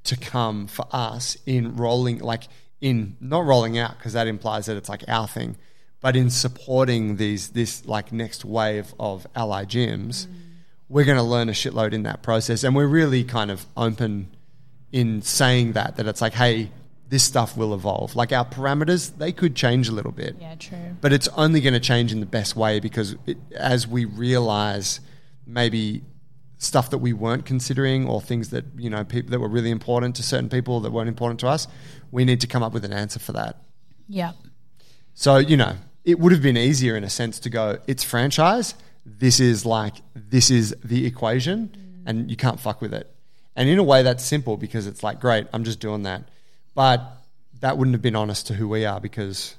[0.05, 2.43] to come for us in rolling, like
[2.81, 5.55] in not rolling out because that implies that it's like our thing,
[6.01, 10.33] but in supporting these this like next wave of ally gyms, mm.
[10.89, 14.35] we're going to learn a shitload in that process, and we're really kind of open
[14.91, 16.69] in saying that that it's like, hey,
[17.13, 18.15] this stuff will evolve.
[18.15, 20.95] Like our parameters, they could change a little bit Yeah, true.
[20.99, 24.99] but it's only going to change in the best way because it, as we realize
[25.45, 26.01] maybe
[26.57, 30.15] stuff that we weren't considering or things that you know people that were really important
[30.15, 31.67] to certain people that weren't important to us
[32.09, 33.57] we need to come up with an answer for that
[34.07, 34.31] Yeah.
[35.13, 38.75] so you know it would have been easier in a sense to go it's franchise
[39.05, 42.09] this is like this is the equation mm.
[42.09, 43.13] and you can't fuck with it
[43.57, 46.23] and in a way that's simple because it's like great i'm just doing that
[46.75, 47.23] but
[47.59, 49.55] that wouldn't have been honest to who we are because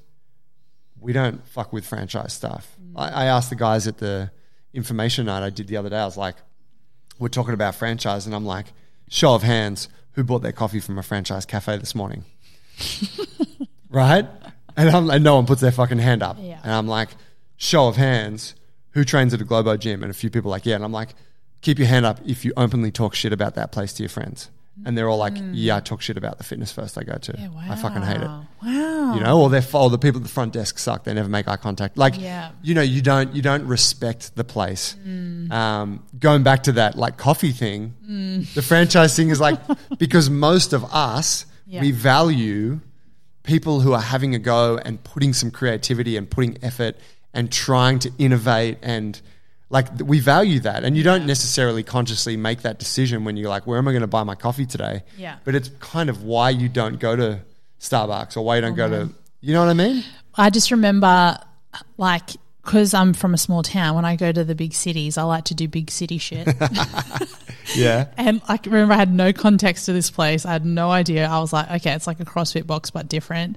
[1.00, 2.92] we don't fuck with franchise stuff mm.
[2.96, 4.30] I, I asked the guys at the
[4.72, 6.36] information night i did the other day i was like
[7.18, 8.66] we're talking about franchise and i'm like
[9.08, 12.24] show of hands who bought their coffee from a franchise cafe this morning
[13.90, 14.26] right?
[14.76, 16.36] And, I'm, and no one puts their fucking hand up.
[16.40, 16.60] Yeah.
[16.62, 17.10] And I'm like,
[17.56, 18.54] show of hands,
[18.90, 20.02] who trains at a Globo gym?
[20.02, 20.74] And a few people are like, yeah.
[20.74, 21.14] And I'm like,
[21.60, 24.50] keep your hand up if you openly talk shit about that place to your friends.
[24.84, 27.32] And they're all like, yeah, I talk shit about the fitness first I go to.
[27.32, 27.40] Mm.
[27.40, 27.62] Yeah, wow.
[27.70, 28.28] I fucking hate it.
[28.62, 29.14] Wow.
[29.14, 31.04] You know, or they're or the people at the front desk suck.
[31.04, 31.96] They never make eye contact.
[31.96, 32.50] Like, Yeah.
[32.62, 34.96] you know, you don't you don't respect the place.
[35.06, 35.52] Mm.
[35.52, 37.94] Um, going back to that like coffee thing,
[38.54, 39.60] the franchise thing is like
[39.98, 41.80] because most of us Yeah.
[41.80, 42.80] we value
[43.44, 46.96] people who are having a go and putting some creativity and putting effort
[47.32, 49.20] and trying to innovate and
[49.74, 53.66] like we value that and you don't necessarily consciously make that decision when you're like
[53.66, 55.02] where am i going to buy my coffee today?
[55.18, 55.36] Yeah.
[55.44, 57.40] but it's kind of why you don't go to
[57.80, 59.12] starbucks or why you don't go to mm-hmm.
[59.40, 60.04] you know what i mean?
[60.36, 61.38] I just remember,
[61.96, 62.30] like,
[62.64, 65.44] because I'm from a small town, when I go to the big cities, I like
[65.44, 66.48] to do big city shit.
[67.74, 70.44] yeah and I remember I had no context to this place.
[70.44, 71.26] I had no idea.
[71.26, 73.56] I was like, okay, it's like a CrossFit box, but different.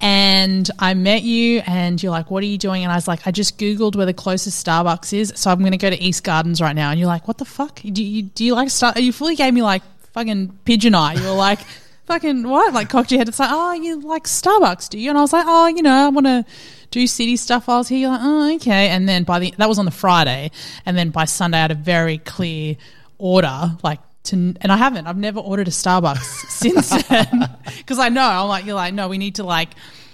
[0.00, 2.82] And I met you, and you're like, what are you doing?
[2.82, 5.32] And I was like, I just Googled where the closest Starbucks is.
[5.36, 6.90] So I'm going to go to East Gardens right now.
[6.90, 7.80] And you're like, what the fuck?
[7.80, 8.92] Do you, do you like Star?
[8.96, 9.82] You fully gave me like
[10.12, 11.14] fucking pigeon eye.
[11.14, 11.60] You were like,
[12.06, 12.72] fucking what?
[12.74, 13.28] Like cocked your head.
[13.28, 15.10] It's like, oh, you like Starbucks, do you?
[15.10, 16.44] And I was like, oh, you know, I want to
[16.90, 17.68] do city stuff.
[17.68, 17.98] while I was here.
[17.98, 18.88] You're like, oh, okay.
[18.88, 20.50] And then by the that was on the Friday,
[20.86, 22.76] and then by Sunday I had a very clear
[23.18, 24.00] order, like.
[24.24, 25.06] To, and I haven't.
[25.06, 26.18] I've never ordered a Starbucks
[26.50, 29.70] since then because I know I'm like you're like no, we need to like.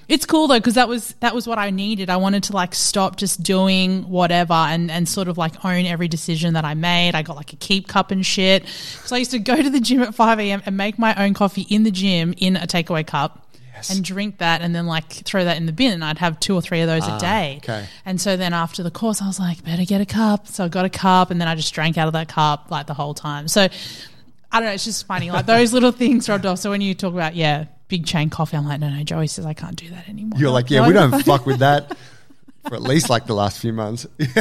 [0.07, 2.11] It's cool though because that was that was what I needed.
[2.11, 6.07] I wanted to like stop just doing whatever and and sort of like own every
[6.07, 7.17] decision that I made.
[7.17, 9.81] I got like a keep cup and shit because I used to go to the
[9.81, 10.63] gym at five a.m.
[10.65, 13.44] and make my own coffee in the gym in a takeaway cup.
[13.91, 16.55] And drink that, and then like throw that in the bin, and I'd have two
[16.55, 17.61] or three of those a ah, day.
[17.63, 17.87] okay.
[18.05, 20.49] And so then after the course, I was like, better get a cup.
[20.49, 22.87] So I got a cup, and then I just drank out of that cup like
[22.87, 23.49] the whole time.
[23.49, 24.73] So I don't know.
[24.75, 26.59] It's just funny, like those little things rubbed off.
[26.59, 29.03] So when you talk about yeah, big chain coffee, I'm like, no, no.
[29.03, 30.39] Joey says I can't do that anymore.
[30.39, 31.97] you're No, like yeah no, we don't fuck with that
[32.69, 34.07] for at least like the last few months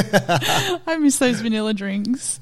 [0.86, 2.40] I miss those vanilla drinks.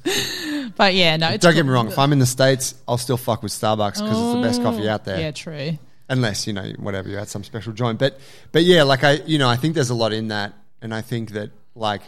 [0.77, 1.31] But yeah, no.
[1.31, 3.95] It's don't get me wrong if i'm in the states i'll still fuck with starbucks
[3.95, 5.79] because it's the best coffee oh, out there Yeah, true.
[6.13, 8.13] Unless you know whatever you had some special joint but
[8.53, 10.53] but yeah like i you know i think there's a lot in that
[10.83, 12.03] and i think that like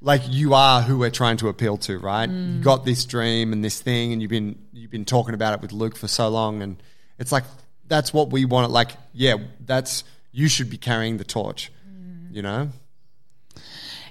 [0.00, 2.56] like you are who we're trying to appeal to right Mm.
[2.58, 5.60] you got this dream and this thing and you've been you've been talking about it
[5.62, 6.76] with luke for so long and
[7.18, 7.44] it's like
[7.88, 12.34] that's what we want like yeah that's you should be carrying the torch Mm.
[12.36, 12.68] you know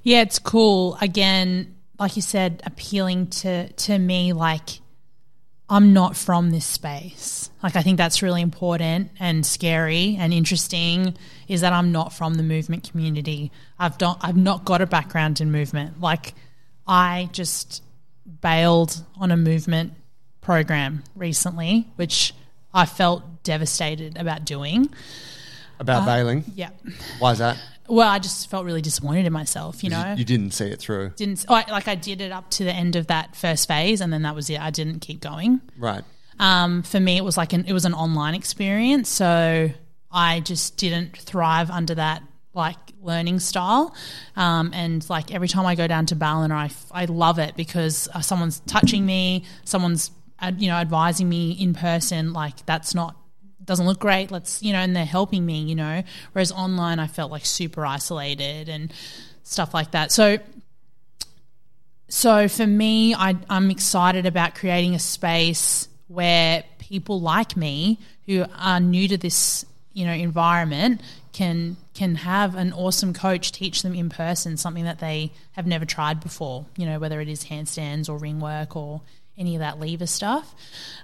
[0.04, 0.98] Yeah, it's cool.
[1.00, 4.34] Again, like you said, appealing to to me.
[4.34, 4.81] Like,
[5.72, 7.50] I'm not from this space.
[7.64, 11.16] Like I think that's really important and scary and interesting
[11.48, 13.54] is that I'm not from the movement community.
[13.80, 16.02] I've don't I've not got a background in movement.
[16.02, 16.34] Like
[16.86, 17.84] I just
[18.42, 19.94] bailed on a movement
[20.42, 22.34] program recently, which
[22.74, 24.90] I felt devastated about doing.
[25.80, 26.44] About uh, bailing.
[26.54, 26.72] Yeah.
[27.20, 27.58] Why is that?
[27.88, 30.12] Well, I just felt really disappointed in myself, you know.
[30.12, 31.10] You, you didn't see it through.
[31.16, 34.02] didn't oh, I- like I did it up to the end of that first phase
[34.02, 34.60] and then that was it.
[34.62, 35.62] I didn't keep going.
[35.78, 36.04] Right.
[36.40, 39.70] Um, for me, it was like an it was an online experience, so
[40.12, 42.24] I just didn't thrive under that
[42.54, 43.96] like learning style.
[44.36, 48.22] Um, and like every time I go down to Ballina, I love it because uh,
[48.22, 50.12] someone's touching me, someone's
[50.58, 52.34] you know advising me in person.
[52.34, 53.16] Like that's not
[53.64, 54.32] doesn't look great.
[54.32, 55.62] Let's you know, and they're helping me.
[55.62, 56.04] You know,
[56.34, 58.94] whereas online, I felt like super isolated and
[59.44, 60.12] stuff like that.
[60.12, 60.40] So
[62.12, 68.44] so for me, I, I'm excited about creating a space where people like me who
[68.58, 71.02] are new to this, you know, environment
[71.32, 75.86] can can have an awesome coach teach them in person something that they have never
[75.86, 76.66] tried before.
[76.76, 79.02] You know, whether it is handstands or ring work or
[79.38, 80.54] any of that lever stuff.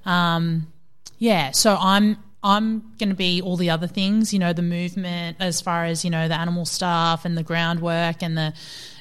[0.06, 0.68] Um,
[1.20, 2.18] yeah, so I'm
[2.48, 6.06] I'm going to be all the other things, you know, the movement as far as
[6.06, 8.54] you know the animal stuff and the groundwork and the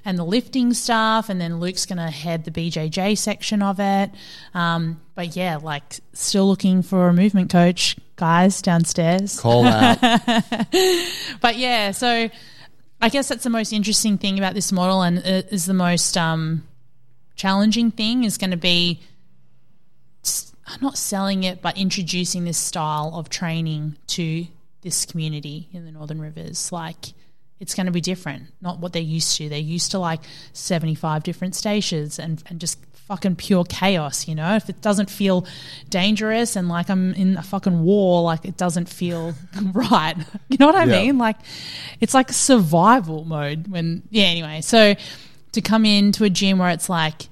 [0.05, 4.11] and the lifting stuff, and then Luke's going to head the BJJ section of it.
[4.53, 9.38] Um, but yeah, like still looking for a movement coach, guys downstairs.
[9.38, 9.99] Call out.
[11.40, 12.28] But yeah, so
[13.01, 16.16] I guess that's the most interesting thing about this model, and it is the most
[16.16, 16.66] um,
[17.36, 19.01] challenging thing is going to be
[20.80, 24.46] not selling it, but introducing this style of training to
[24.82, 26.70] this community in the Northern Rivers.
[26.72, 27.12] Like,
[27.60, 29.48] it's going to be different, not what they're used to.
[29.48, 30.20] They're used to like
[30.52, 34.56] 75 different stations and, and just fucking pure chaos, you know?
[34.56, 35.46] If it doesn't feel
[35.88, 39.34] dangerous and like I'm in a fucking war, like it doesn't feel
[39.72, 40.16] right.
[40.48, 41.02] You know what I Yeah.
[41.02, 41.18] mean?
[41.18, 41.36] Like,
[42.00, 44.60] it's like survival mode when, yeah, anyway.
[44.60, 44.94] So
[45.52, 47.28] to come into a gym where it's like,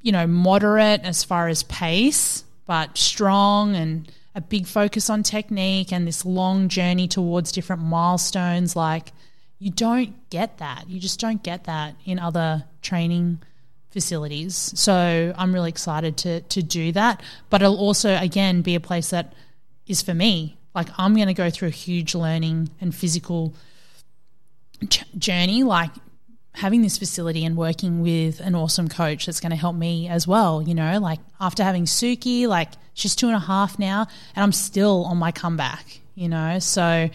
[0.00, 5.92] you know, moderate as far as pace, but strong and a big focus on technique
[5.92, 8.74] and this long journey towards different milestones.
[8.74, 9.12] Like,
[9.58, 10.88] you don't get that.
[10.88, 13.40] You just don't get that in other training
[13.92, 14.72] facilities.
[14.74, 17.22] So I'm really excited to to do that.
[17.50, 19.34] But it'll also again be a place that
[19.86, 20.58] is for me.
[20.74, 23.54] Like I'm going to go through a huge learning and physical
[24.88, 25.62] j- journey.
[25.62, 25.90] Like
[26.54, 30.26] having this facility and working with an awesome coach that's going to help me as
[30.26, 30.62] well.
[30.62, 34.52] You know, like after having Suki, like she's two and a half now, and I'm
[34.52, 36.00] still on my comeback.
[36.14, 37.08] You know, so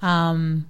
[0.00, 0.68] um,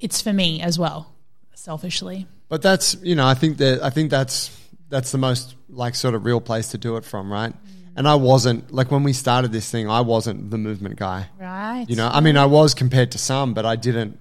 [0.00, 1.12] it's for me as well,
[1.54, 2.26] selfishly.
[2.48, 4.56] But that's you know I think that I think that's
[4.88, 7.52] that's the most like sort of real place to do it from, right?
[7.96, 11.28] And I wasn't like when we started this thing, I wasn't the movement guy.
[11.38, 11.84] Right.
[11.88, 14.18] You know, I mean, I was compared to some, but I didn't.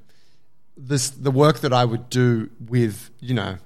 [0.76, 3.57] This the work that I would do with you know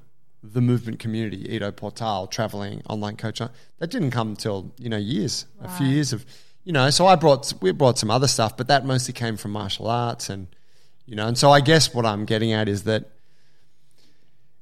[0.43, 3.49] the movement community, Ido Portal, traveling online coach, uh,
[3.80, 6.26] that didn't come until you know years, a few years of
[6.64, 6.89] you know.
[6.89, 10.30] So I brought we brought some other stuff, but that mostly came from martial arts
[10.30, 10.47] and
[11.05, 11.28] you know.
[11.28, 13.10] And so I guess what I'm getting at is that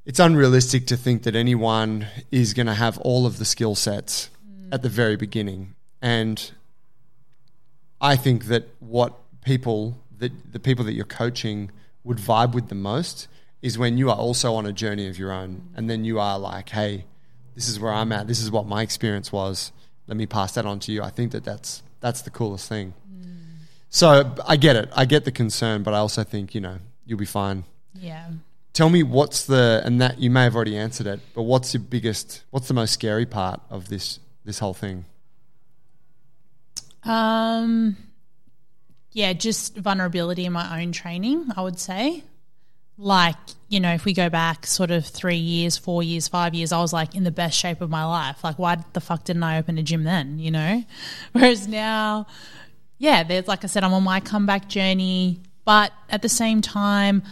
[0.06, 4.30] it's unrealistic to think that anyone is going to have all of the skill sets
[4.48, 4.70] mm.
[4.72, 5.74] at the very beginning.
[6.02, 6.52] And
[8.00, 11.72] I think that what people that the people that you're coaching
[12.06, 13.28] would vibe with the most
[13.62, 16.40] is when you are also on a journey of your own and then you are
[16.40, 17.06] like, "Hey,
[17.56, 18.28] this is where I'm at.
[18.28, 19.74] This is what my experience was.
[20.08, 22.94] Let me pass that on to you." I think that that's that's the coolest thing.
[23.90, 24.90] So, I get it.
[24.94, 27.64] I get the concern, but I also think, you know, you'll be fine.
[27.94, 28.30] yeah.
[28.74, 31.82] Tell me what's the and that you may have already answered it, but what's your
[31.82, 35.06] biggest what's the most scary part of this this whole thing?
[37.06, 37.96] Um,
[39.16, 42.26] yeah, just vulnerability in my own training, I would say.
[42.98, 43.38] Like,
[43.70, 46.82] you know, if we go back sort of three years, four years, five years, I
[46.82, 48.44] was like in the best shape of my life.
[48.44, 50.84] Like, why the fuck didn't I open a gym then, you know?
[51.32, 52.28] Whereas now,
[52.98, 55.40] yeah, there's, like I said, I'm on my comeback journey.
[55.64, 57.24] But at the same time,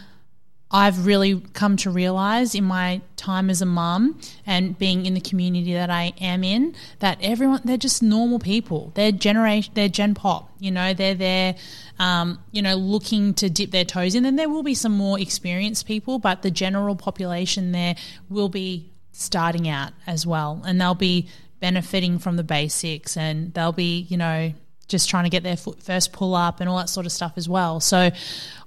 [0.73, 5.21] I've really come to realize in my time as a mum and being in the
[5.21, 8.91] community that I am in that everyone they're just normal people.
[8.95, 10.51] They're generation they're Gen Pop.
[10.59, 11.55] You know, they're there
[11.99, 14.25] um, you know, looking to dip their toes in.
[14.25, 17.95] And there will be some more experienced people, but the general population there
[18.29, 20.61] will be starting out as well.
[20.65, 21.27] And they'll be
[21.59, 24.53] benefiting from the basics and they'll be, you know,
[24.93, 27.49] just trying to get their first pull up and all that sort of stuff as
[27.49, 27.79] well.
[27.79, 28.11] So I,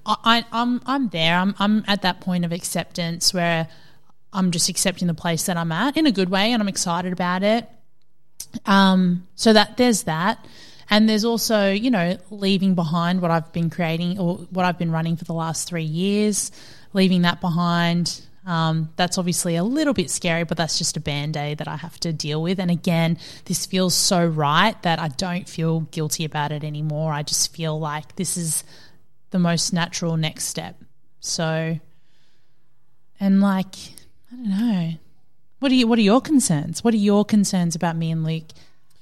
[0.04, 1.38] I, I'm I'm there.
[1.38, 3.68] I'm I'm at that point of acceptance where
[4.32, 7.12] I'm just accepting the place that I'm at in a good way, and I'm excited
[7.12, 7.68] about it.
[8.66, 10.44] Um, so that there's that.
[10.88, 14.92] And there's also, you know, leaving behind what I've been creating or what I've been
[14.92, 16.52] running for the last three years,
[16.92, 18.20] leaving that behind.
[18.46, 21.76] Um, that's obviously a little bit scary, but that's just a band aid that I
[21.76, 22.60] have to deal with.
[22.60, 27.12] And again, this feels so right that I don't feel guilty about it anymore.
[27.12, 28.62] I just feel like this is
[29.30, 30.76] the most natural next step.
[31.18, 31.80] So,
[33.18, 33.74] and like,
[34.32, 34.92] I don't know.
[35.58, 35.88] What are you?
[35.88, 36.84] What are your concerns?
[36.84, 38.44] What are your concerns about me and Luke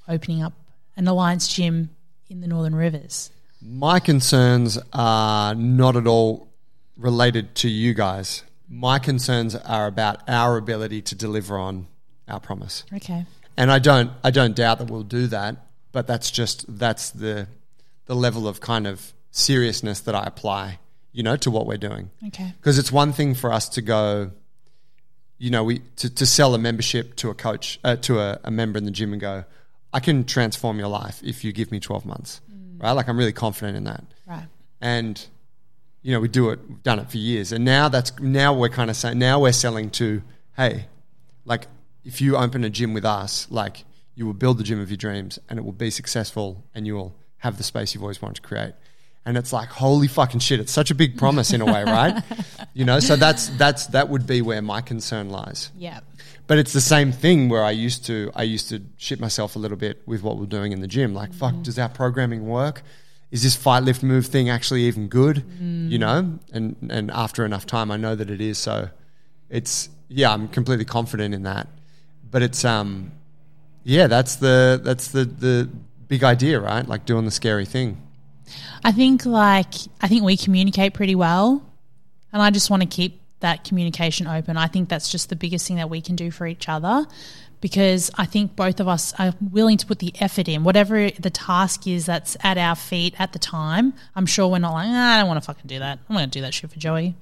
[0.08, 0.54] opening up
[0.96, 1.90] an Alliance gym
[2.30, 3.30] in the Northern Rivers?
[3.60, 6.48] My concerns are not at all
[6.96, 8.42] related to you guys.
[8.68, 11.86] My concerns are about our ability to deliver on
[12.28, 12.84] our promise.
[12.92, 13.26] Okay.
[13.56, 15.56] And I don't I don't doubt that we'll do that,
[15.92, 17.46] but that's just that's the
[18.06, 20.78] the level of kind of seriousness that I apply,
[21.12, 22.10] you know, to what we're doing.
[22.28, 22.52] Okay.
[22.58, 24.30] Because it's one thing for us to go,
[25.38, 28.50] you know, we to, to sell a membership to a coach, uh, to a, a
[28.50, 29.44] member in the gym and go,
[29.92, 32.40] I can transform your life if you give me 12 months,
[32.78, 32.92] right?
[32.92, 34.04] Like I'm really confident in that.
[34.26, 34.46] Right.
[34.80, 35.24] And,
[36.04, 37.50] you know, we do it, we've done it for years.
[37.50, 40.22] And now that's, now we're kind of saying, now we're selling to,
[40.56, 40.86] hey,
[41.46, 41.66] like
[42.04, 44.98] if you open a gym with us, like you will build the gym of your
[44.98, 48.36] dreams and it will be successful and you will have the space you've always wanted
[48.36, 48.74] to create.
[49.24, 52.22] And it's like, holy fucking shit, it's such a big promise in a way, right?
[52.76, 55.70] You know, so that's, that's, that would be where my concern lies.
[55.78, 56.00] Yeah.
[56.48, 59.60] But it's the same thing where I used to I used to shit myself a
[59.60, 61.14] little bit with what we're doing in the gym.
[61.14, 61.62] Like, fuck, mm-hmm.
[61.62, 62.82] does our programming work?
[63.34, 65.38] Is this fight lift move thing actually even good?
[65.90, 66.38] You know?
[66.52, 68.58] And and after enough time I know that it is.
[68.58, 68.90] So
[69.50, 71.66] it's yeah, I'm completely confident in that.
[72.30, 73.10] But it's um
[73.82, 75.68] yeah, that's the that's the the
[76.06, 76.86] big idea, right?
[76.86, 78.00] Like doing the scary thing.
[78.84, 81.60] I think like I think we communicate pretty well,
[82.32, 84.56] and I just want to keep that communication open.
[84.56, 87.04] I think that's just the biggest thing that we can do for each other
[87.64, 91.30] because I think both of us are willing to put the effort in, whatever the
[91.30, 93.94] task is that's at our feet at the time.
[94.14, 95.98] I'm sure we're not like, ah, I don't want to fucking do that.
[96.06, 97.14] I'm going to do that shit for Joey.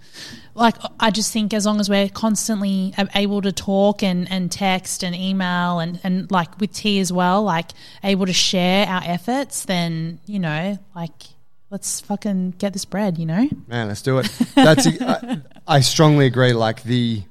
[0.56, 5.04] Like, I just think as long as we're constantly able to talk and, and text
[5.04, 7.70] and email and, and like with T as well, like
[8.02, 11.22] able to share our efforts, then, you know, like,
[11.70, 13.48] let's fucking get this bread, you know?
[13.68, 14.26] Man, let's do it.
[14.56, 16.52] That's I, I strongly agree.
[16.52, 17.22] Like the,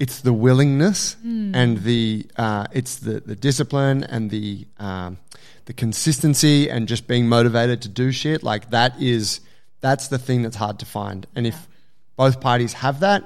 [0.00, 5.18] it's the willingness and the uh, it's the the discipline and the um,
[5.66, 8.42] the consistency and just being motivated to do shit.
[8.42, 9.40] Like that is
[9.80, 11.26] that's the thing that's hard to find.
[11.36, 11.68] And if
[12.16, 13.22] both parties have that,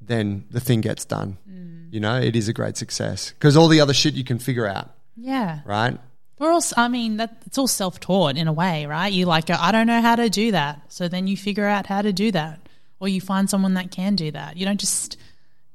[0.00, 1.38] then the thing gets done.
[1.90, 4.66] You know, it is a great success because all the other shit you can figure
[4.66, 5.60] out, Yeah.
[5.64, 5.96] right?
[6.38, 9.10] We're all, I mean, that it's all self taught in a way, right?
[9.10, 10.82] You like I don't know how to do that.
[10.88, 12.60] So then you figure out how to do that.
[13.00, 14.56] Or you find someone that can do that.
[14.58, 15.16] You don't just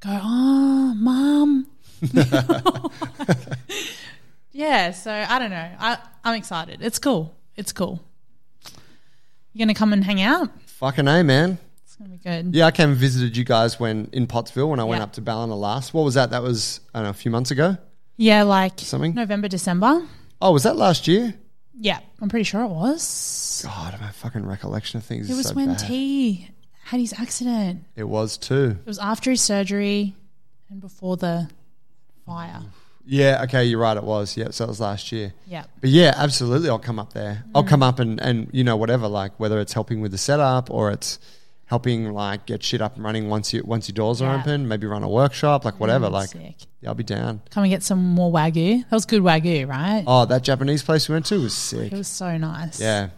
[0.03, 1.67] go, ah, oh, mom.
[4.51, 4.91] yeah.
[4.91, 5.69] So I don't know.
[5.79, 6.79] I, I'm excited.
[6.81, 7.35] It's cool.
[7.55, 8.03] It's cool.
[9.53, 10.49] You going to come and hang out?
[10.65, 11.57] Fucking a man.
[11.83, 12.55] It's going to be good.
[12.55, 15.03] Yeah, I came and visited you guys when in Pottsville when I went Yeah.
[15.03, 15.93] up to Ballina last.
[15.93, 16.31] What was that?
[16.31, 17.77] That was I don't know a few months ago.
[18.17, 19.13] Yeah, like Something?
[19.15, 20.05] November, December.
[20.41, 21.35] Oh, was that last year?
[21.79, 23.61] Yeah, I'm pretty sure it was.
[23.65, 25.29] God, my fucking recollection of things.
[25.29, 25.79] It is was so when bad.
[25.79, 26.49] T
[26.85, 27.83] had his accident.
[27.95, 28.77] It was too.
[28.79, 30.15] It was after his surgery
[30.69, 31.49] and before the
[32.25, 32.61] fire.
[33.05, 33.97] Yeah, okay, you're right.
[33.97, 34.37] It was.
[34.37, 35.33] Yeah, so it was last year.
[35.45, 35.65] Yeah.
[35.81, 37.43] But yeah, absolutely, I'll come up there.
[37.53, 40.69] I'll come up and and you know whatever, like whether it's helping with the setup
[40.71, 41.19] or it's
[41.65, 44.39] helping like get shit up and running once you once your doors are Yeah.
[44.41, 44.67] open.
[44.69, 46.07] Maybe run a workshop, like whatever.
[46.07, 46.55] Mm, like sick.
[46.79, 47.41] yeah, I'll be down.
[47.49, 48.83] Come and get some more wagyu.
[48.89, 50.05] That was good wagyu, right?
[50.07, 51.91] Oh, that Japanese place we went to was sick.
[51.91, 52.79] It was so nice.
[52.79, 53.09] Yeah,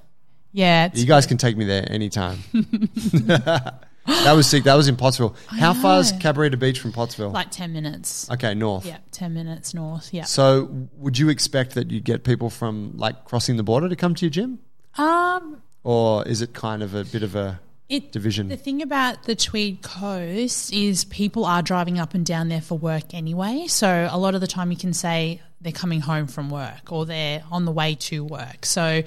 [0.55, 0.89] Yeah.
[0.93, 2.39] You guys can take me there anytime.
[2.53, 4.63] that was sick.
[4.63, 5.35] That was in Pottsville.
[5.47, 6.19] How far is know.
[6.19, 7.31] Cabarita Beach from Pottsville?
[7.31, 8.29] like 10 minutes.
[8.31, 8.85] okay, north.
[8.85, 8.97] Yeah.
[9.11, 10.13] 10 minutes north.
[10.13, 10.23] Yeah.
[10.23, 14.15] So, would you expect that you get people from like crossing the border to come
[14.15, 14.59] to your gym,
[14.97, 17.59] Um, or is it kind of a bit of a
[17.89, 18.47] it, division?
[18.47, 22.77] The thing about the Tweed Coast is people are driving up and down there for
[22.77, 23.65] work anyway.
[23.67, 27.05] So a lot of the time you can say they're coming home from work or
[27.05, 28.65] they're on the way to work.
[28.65, 29.01] So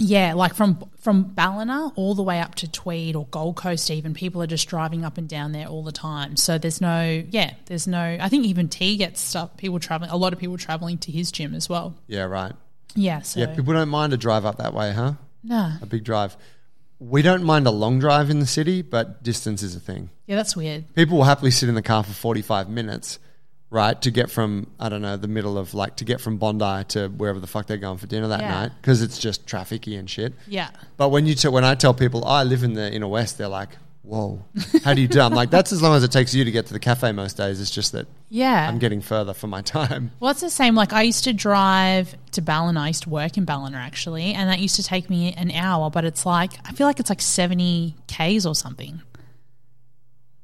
[0.00, 4.12] yeah, like from from Ballina all the way up to Tweed or Gold Coast even
[4.14, 6.36] people are just driving up and down there all the time.
[6.36, 10.16] So there's no yeah, there's no I think even T gets stuff people traveling a
[10.16, 11.94] lot of people traveling to his gym as well.
[12.06, 12.52] yeah, right.
[12.96, 15.12] Yeah, so Yeah, people don't mind a drive up that way, huh?
[15.44, 15.74] nah.
[15.80, 16.36] A big drive.
[16.98, 20.10] We don't mind a long drive in the city, but distance is a thing.
[20.26, 20.92] Yeah, that's weird.
[20.94, 23.18] People will happily sit in the car for 45 minutes,
[23.70, 26.84] right, to get from, I don't know, the middle of like, to get from Bondi
[26.88, 28.50] to wherever the fuck they're going for dinner that Yeah.
[28.50, 30.34] night, because it's just trafficy and shit.
[30.48, 30.70] Yeah.
[30.96, 33.38] But when you t- when I tell people oh, I live in the inner west,
[33.38, 33.70] they're like,
[34.02, 34.42] whoa,
[34.82, 35.20] how do you do?
[35.20, 37.36] I'm like, that's as long as it takes you to get to the cafe most
[37.36, 37.60] days.
[37.60, 38.66] It's just that Yeah.
[38.68, 40.10] I'm getting further for my time.
[40.18, 40.74] Well, it's the same.
[40.74, 42.80] Like I used to drive to Ballina.
[42.80, 45.90] I used to work in Ballina actually, and that used to take me an hour.
[45.90, 49.02] But it's like I feel like it's like seventy k's or something.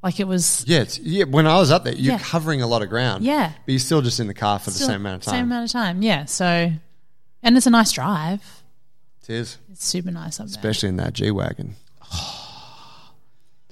[0.06, 1.24] Like it was Yeah, it's, yeah.
[1.24, 2.18] When I was up there, you're Yeah.
[2.20, 3.24] covering a lot of ground.
[3.24, 3.50] Yeah.
[3.64, 5.32] but you're still just in the car for the same amount of time.
[5.34, 6.00] Same amount of time.
[6.00, 6.26] Yeah.
[6.26, 6.70] So,
[7.42, 8.40] and it's a nice drive.
[9.22, 10.50] It is, It's super nice up there.
[10.56, 11.74] especially in that G wagon.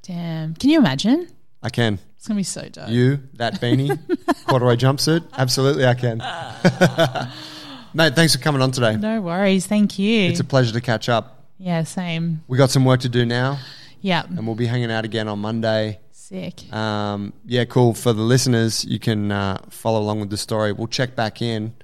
[0.02, 0.54] Damn.
[0.54, 1.28] Can you imagine?
[1.62, 1.98] I can.
[2.16, 2.88] It's gonna be so dope.
[2.88, 3.96] You, that beanie,
[4.46, 5.24] corduroy jumpsuit.
[5.32, 6.18] Absolutely, I can.
[7.94, 8.96] Mate, thanks for coming on today.
[8.96, 9.66] no worries.
[9.66, 10.22] Thank you.
[10.30, 11.44] It's a pleasure to catch up.
[11.58, 11.84] yeah.
[11.84, 12.42] Same.
[12.48, 13.58] We got some work to do now,
[14.00, 14.24] Yeah.
[14.24, 16.00] and we'll be hanging out again on Monday.
[16.28, 16.72] Sick.
[16.72, 17.92] Um, yeah, cool.
[17.92, 20.72] For the listeners, you can uh, follow along with the story.
[20.72, 21.74] We'll check back in.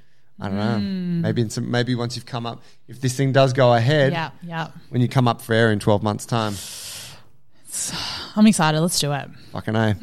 [0.40, 0.78] I don't know.
[0.78, 1.20] Mm.
[1.20, 4.30] Maybe in some, maybe once you've come up, if this thing does go ahead, Yeah.
[4.42, 4.68] Yeah.
[4.88, 6.54] when you come up for air in twelve months' time,
[8.34, 8.80] I'm excited.
[8.80, 9.28] Let's do it.
[9.52, 9.94] fucking a.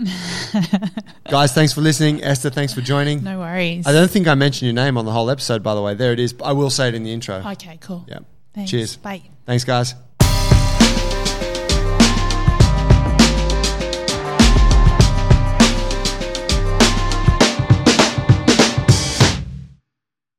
[1.32, 2.24] Guys, thanks for listening.
[2.24, 3.24] Esther, thanks for joining.
[3.24, 3.88] No worries.
[3.88, 5.96] I don't think I mentioned your name on the whole episode, by the way.
[5.96, 6.36] There it is.
[6.44, 7.38] I will say it in the intro.
[7.54, 7.80] Okay.
[7.82, 8.06] Cool.
[8.08, 8.20] Yeah.
[8.54, 8.70] Thanks.
[8.70, 8.98] Cheers.
[8.98, 9.24] Bye.
[9.48, 9.96] Thanks, guys.